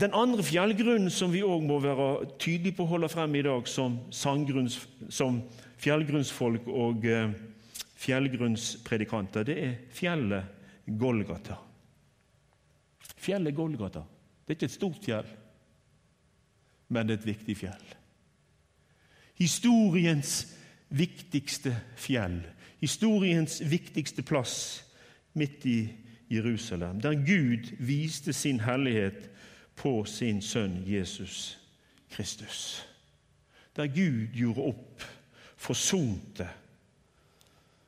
Den 0.00 0.12
andre 0.12 0.42
fjellgrunnen 0.44 1.10
som 1.10 1.32
vi 1.32 1.40
òg 1.40 1.62
må 1.64 1.78
være 1.80 2.26
tydelige 2.36 2.76
på 2.76 2.84
å 2.84 2.90
holde 2.90 3.08
frem 3.08 3.38
i 3.38 3.44
dag 3.46 3.68
som, 3.70 3.96
som 4.12 5.38
fjellgrunnsfolk 5.80 6.66
og 6.68 7.06
eh, 7.08 7.30
fjellgrunnspredikanter, 7.96 9.46
det 9.48 9.56
er 9.64 9.74
fjellet 9.94 10.44
Golgata. 10.86 11.56
Fjellet 13.16 13.54
Golgata. 13.54 14.04
Det 14.44 14.52
er 14.52 14.58
ikke 14.58 14.68
et 14.70 14.76
stort 14.76 15.04
fjell, 15.04 15.30
men 16.88 17.06
det 17.06 17.16
er 17.16 17.22
et 17.22 17.30
viktig 17.32 17.56
fjell. 17.58 17.94
Historiens 19.36 20.34
viktigste 20.88 21.74
fjell, 21.98 22.40
historiens 22.80 23.58
viktigste 23.70 24.22
plass 24.22 24.84
midt 25.36 25.66
i 25.66 25.80
Jerusalem, 26.30 27.00
der 27.00 27.18
Gud 27.26 27.72
viste 27.78 28.32
sin 28.32 28.60
hellighet 28.60 29.30
på 29.76 30.04
sin 30.04 30.40
sønn 30.42 30.82
Jesus 30.86 31.58
Kristus. 32.10 32.86
Der 33.76 33.86
Gud 33.86 34.32
gjorde 34.32 34.70
opp, 34.70 35.02
forsonte 35.56 36.48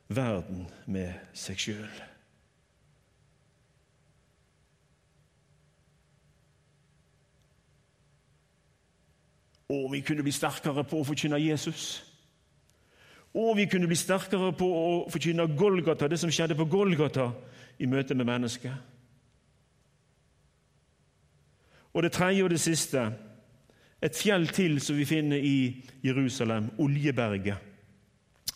verden 0.09 0.67
med 0.85 1.13
seg 1.37 1.59
sjøl. 1.61 1.97
Og 9.69 9.91
vi 9.93 10.01
kunne 10.01 10.25
bli 10.25 10.33
sterkere 10.33 10.83
på 10.83 10.97
å 10.97 11.05
forkynne 11.05 11.37
Jesus. 11.37 11.99
Og 13.37 13.53
vi 13.59 13.67
kunne 13.69 13.87
bli 13.87 13.97
sterkere 13.97 14.49
på 14.57 14.65
å 14.65 14.93
forkynne 15.13 15.45
Golgata, 15.53 16.09
det 16.09 16.17
som 16.17 16.31
skjedde 16.33 16.57
på 16.57 16.65
Golgata 16.65 17.29
i 17.77 17.85
møte 17.85 18.17
med 18.17 18.25
mennesket. 18.25 18.73
Og 21.93 22.03
det 22.03 22.15
tredje 22.17 22.43
og 22.43 22.49
det 22.49 22.61
siste 22.61 23.05
et 24.01 24.15
fjell 24.15 24.47
til 24.55 24.79
som 24.81 24.97
vi 24.97 25.05
finner 25.05 25.37
i 25.37 25.85
Jerusalem, 26.03 26.71
Oljeberget. 26.79 27.68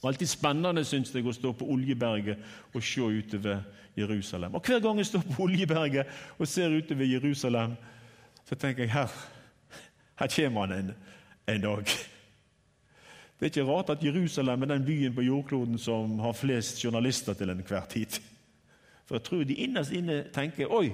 Alltid 0.04 0.28
spennende 0.28 0.84
synes 0.86 1.14
jeg 1.16 1.26
å 1.26 1.34
stå 1.36 1.54
på 1.56 1.68
Oljeberget 1.72 2.42
og 2.74 2.84
se 2.84 3.02
utover 3.02 3.62
Jerusalem. 3.98 4.56
Og 4.56 4.66
Hver 4.66 4.82
gang 4.84 4.98
jeg 5.00 5.06
står 5.06 5.24
på 5.30 5.44
Oljeberget 5.44 6.08
og 6.38 6.48
ser 6.48 6.76
utover 6.76 7.06
Jerusalem, 7.06 7.76
så 8.46 8.56
tenker 8.56 8.84
jeg 8.84 8.92
her, 8.92 9.14
her 10.20 10.34
kommer 10.36 10.66
han 10.66 10.76
en, 10.80 10.92
en 11.48 11.62
dag. 11.62 11.96
Det 13.40 13.48
er 13.48 13.52
ikke 13.52 13.72
rart 13.72 13.90
at 13.90 14.04
Jerusalem 14.04 14.62
er 14.62 14.74
den 14.74 14.86
byen 14.86 15.16
på 15.16 15.22
jordkloden 15.22 15.78
som 15.78 16.20
har 16.20 16.36
flest 16.36 16.84
journalister 16.84 17.34
til 17.34 17.50
enhver 17.50 17.86
tid. 17.90 18.20
For 19.06 19.16
jeg 19.16 19.24
tror 19.24 19.44
de 19.44 19.58
innerst 19.66 19.92
inne 19.92 20.24
tenker 20.34 20.72
oi, 20.72 20.92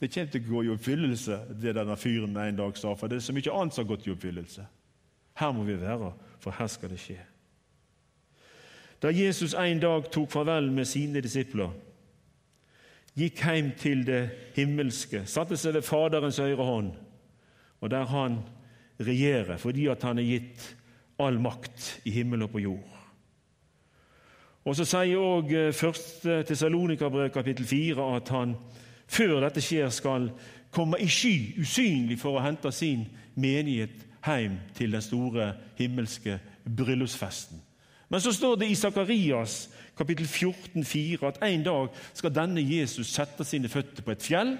det 0.00 0.12
kommer 0.14 0.30
til 0.30 0.44
å 0.44 0.48
gå 0.52 0.62
i 0.62 0.70
oppfyllelse, 0.72 1.40
det 1.58 1.74
denne 1.74 1.96
fyren 1.98 2.36
en 2.36 2.60
dag 2.60 2.76
sa. 2.78 2.94
For 2.94 3.10
det 3.10 3.18
er 3.18 3.26
så 3.26 3.34
mye 3.34 3.54
annet 3.54 3.74
som 3.74 3.84
har 3.84 3.90
gått 3.90 4.06
i 4.06 4.12
oppfyllelse. 4.14 4.66
Her 5.38 5.52
må 5.52 5.64
vi 5.66 5.74
være, 5.80 6.12
for 6.38 6.54
her 6.54 6.70
skal 6.70 6.92
det 6.92 7.00
skje. 7.02 7.18
Da 9.02 9.12
Jesus 9.14 9.54
en 9.54 9.80
dag 9.80 10.10
tok 10.10 10.30
farvel 10.30 10.72
med 10.74 10.84
sine 10.90 11.20
disipler, 11.22 11.70
gikk 13.18 13.42
hjem 13.44 13.72
til 13.78 14.04
det 14.06 14.22
himmelske, 14.56 15.24
satte 15.26 15.58
seg 15.58 15.76
ved 15.78 15.86
Faderens 15.86 16.38
høyre 16.42 16.66
hånd, 16.66 16.92
og 17.80 17.90
der 17.90 18.06
han 18.10 18.40
regjerer 18.98 19.58
fordi 19.58 19.86
at 19.86 20.02
han 20.02 20.18
er 20.18 20.26
gitt 20.26 20.64
all 21.22 21.38
makt 21.42 22.00
i 22.06 22.14
himmel 22.14 22.42
og 22.46 22.50
på 22.50 22.62
jord. 22.62 22.94
Og 24.64 24.76
Så 24.76 24.84
sier 24.84 25.16
òg 25.16 25.52
1. 25.54 26.44
Tessalonika-brev 26.46 27.30
kapittel 27.32 27.66
4 27.66 28.08
at 28.16 28.28
han 28.34 28.56
før 29.08 29.40
dette 29.40 29.62
skjer, 29.64 29.88
skal 29.88 30.28
komme 30.70 30.98
i 31.00 31.08
sky, 31.08 31.54
usynlig, 31.60 32.18
for 32.20 32.36
å 32.36 32.44
hente 32.44 32.72
sin 32.72 33.06
menighet 33.34 34.04
hjem 34.26 34.58
til 34.76 34.92
den 34.92 35.02
store 35.02 35.54
himmelske 35.78 36.36
bryllupsfesten. 36.76 37.62
Men 38.08 38.20
så 38.20 38.32
står 38.32 38.56
det 38.56 38.70
i 38.70 38.78
Sakarias 38.78 39.68
kapittel 39.98 40.26
14, 40.26 40.84
4, 40.84 41.26
at 41.28 41.40
en 41.42 41.64
dag 41.66 41.88
skal 42.14 42.34
denne 42.34 42.62
Jesus 42.62 43.10
sette 43.10 43.44
sine 43.44 43.68
føtter 43.68 44.04
på 44.06 44.14
et 44.14 44.22
fjell, 44.24 44.54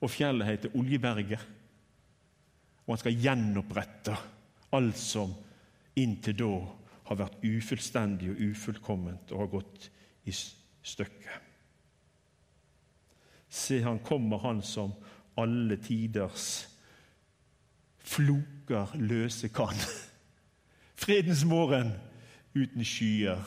og 0.00 0.10
fjellet 0.12 0.48
heter 0.48 0.76
Oljeberget. 0.76 1.42
Og 2.86 2.94
han 2.94 3.02
skal 3.02 3.20
gjenopprette 3.20 4.16
alt 4.76 4.98
som 4.98 5.34
inntil 5.96 6.36
da 6.38 6.52
har 7.06 7.18
vært 7.20 7.44
ufullstendig 7.46 8.32
og 8.32 8.40
ufullkomment 8.50 9.32
og 9.32 9.44
har 9.44 9.52
gått 9.52 9.90
i 10.26 10.34
stykker. 10.34 11.42
Se, 13.48 13.78
han 13.82 14.02
kommer, 14.04 14.42
han 14.42 14.62
som 14.66 14.92
alle 15.38 15.78
tiders 15.80 16.66
floker 18.06 18.96
løse 18.98 19.48
kan. 19.54 19.78
Fredens 21.02 21.44
morgen 21.46 21.94
uten 22.56 22.84
skyer 22.84 23.42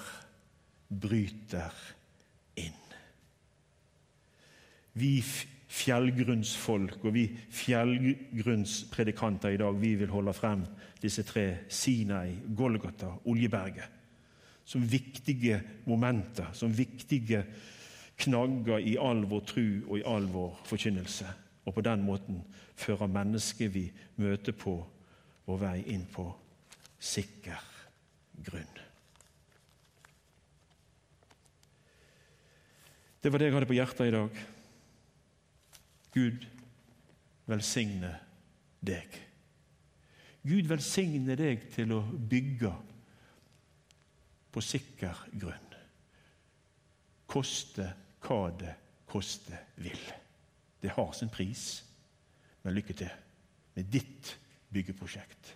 bryter 0.90 1.74
inn. 2.60 2.82
Vi 4.94 5.24
fjellgrunnsfolk 5.70 7.06
og 7.06 7.14
vi 7.14 7.28
fjellgrunnspredikanter 7.54 9.50
i 9.54 9.62
dag 9.62 9.82
vi 9.82 9.96
vil 10.00 10.14
holde 10.14 10.34
frem 10.34 10.66
disse 11.02 11.24
tre 11.24 11.58
Sinai, 11.70 12.34
Golgata, 12.58 13.14
Oljeberget 13.26 14.00
som 14.70 14.92
viktige 14.92 15.62
momenter, 15.86 16.46
som 16.54 16.78
viktige 16.78 17.44
knagger 18.18 18.78
i 18.78 18.98
all 19.02 19.24
vår 19.26 19.40
tru 19.50 19.64
og 19.88 19.96
i 19.98 20.04
all 20.06 20.28
vår 20.30 20.60
forkynnelse. 20.70 21.26
Og 21.66 21.74
på 21.74 21.82
den 21.82 22.04
måten 22.06 22.44
fører 22.78 23.10
mennesket 23.10 23.74
vi 23.74 23.88
møter 24.22 24.54
på 24.54 24.76
vår 25.50 25.60
vei 25.64 25.80
inn 25.90 26.06
på 26.14 26.28
sikker 27.00 27.66
grunn. 28.46 28.79
Det 33.20 33.32
var 33.32 33.42
det 33.42 33.50
jeg 33.50 33.56
hadde 33.58 33.70
på 33.70 33.78
hjertet 33.78 34.08
i 34.08 34.14
dag. 34.16 34.44
Gud 36.16 36.46
velsigne 37.50 38.14
deg. 38.86 39.18
Gud 40.48 40.70
velsigne 40.70 41.36
deg 41.38 41.66
til 41.74 41.92
å 41.98 42.00
bygge 42.04 42.72
på 44.50 44.64
sikker 44.64 45.26
grunn. 45.42 45.76
Koste 47.30 47.92
hva 48.26 48.42
det 48.58 48.74
koste 49.10 49.58
vil. 49.84 50.02
Det 50.80 50.94
har 50.96 51.12
sin 51.14 51.32
pris, 51.34 51.84
men 52.64 52.78
lykke 52.78 52.96
til 52.98 53.12
med 53.76 53.92
ditt 53.92 54.36
byggeprosjekt. 54.74 55.56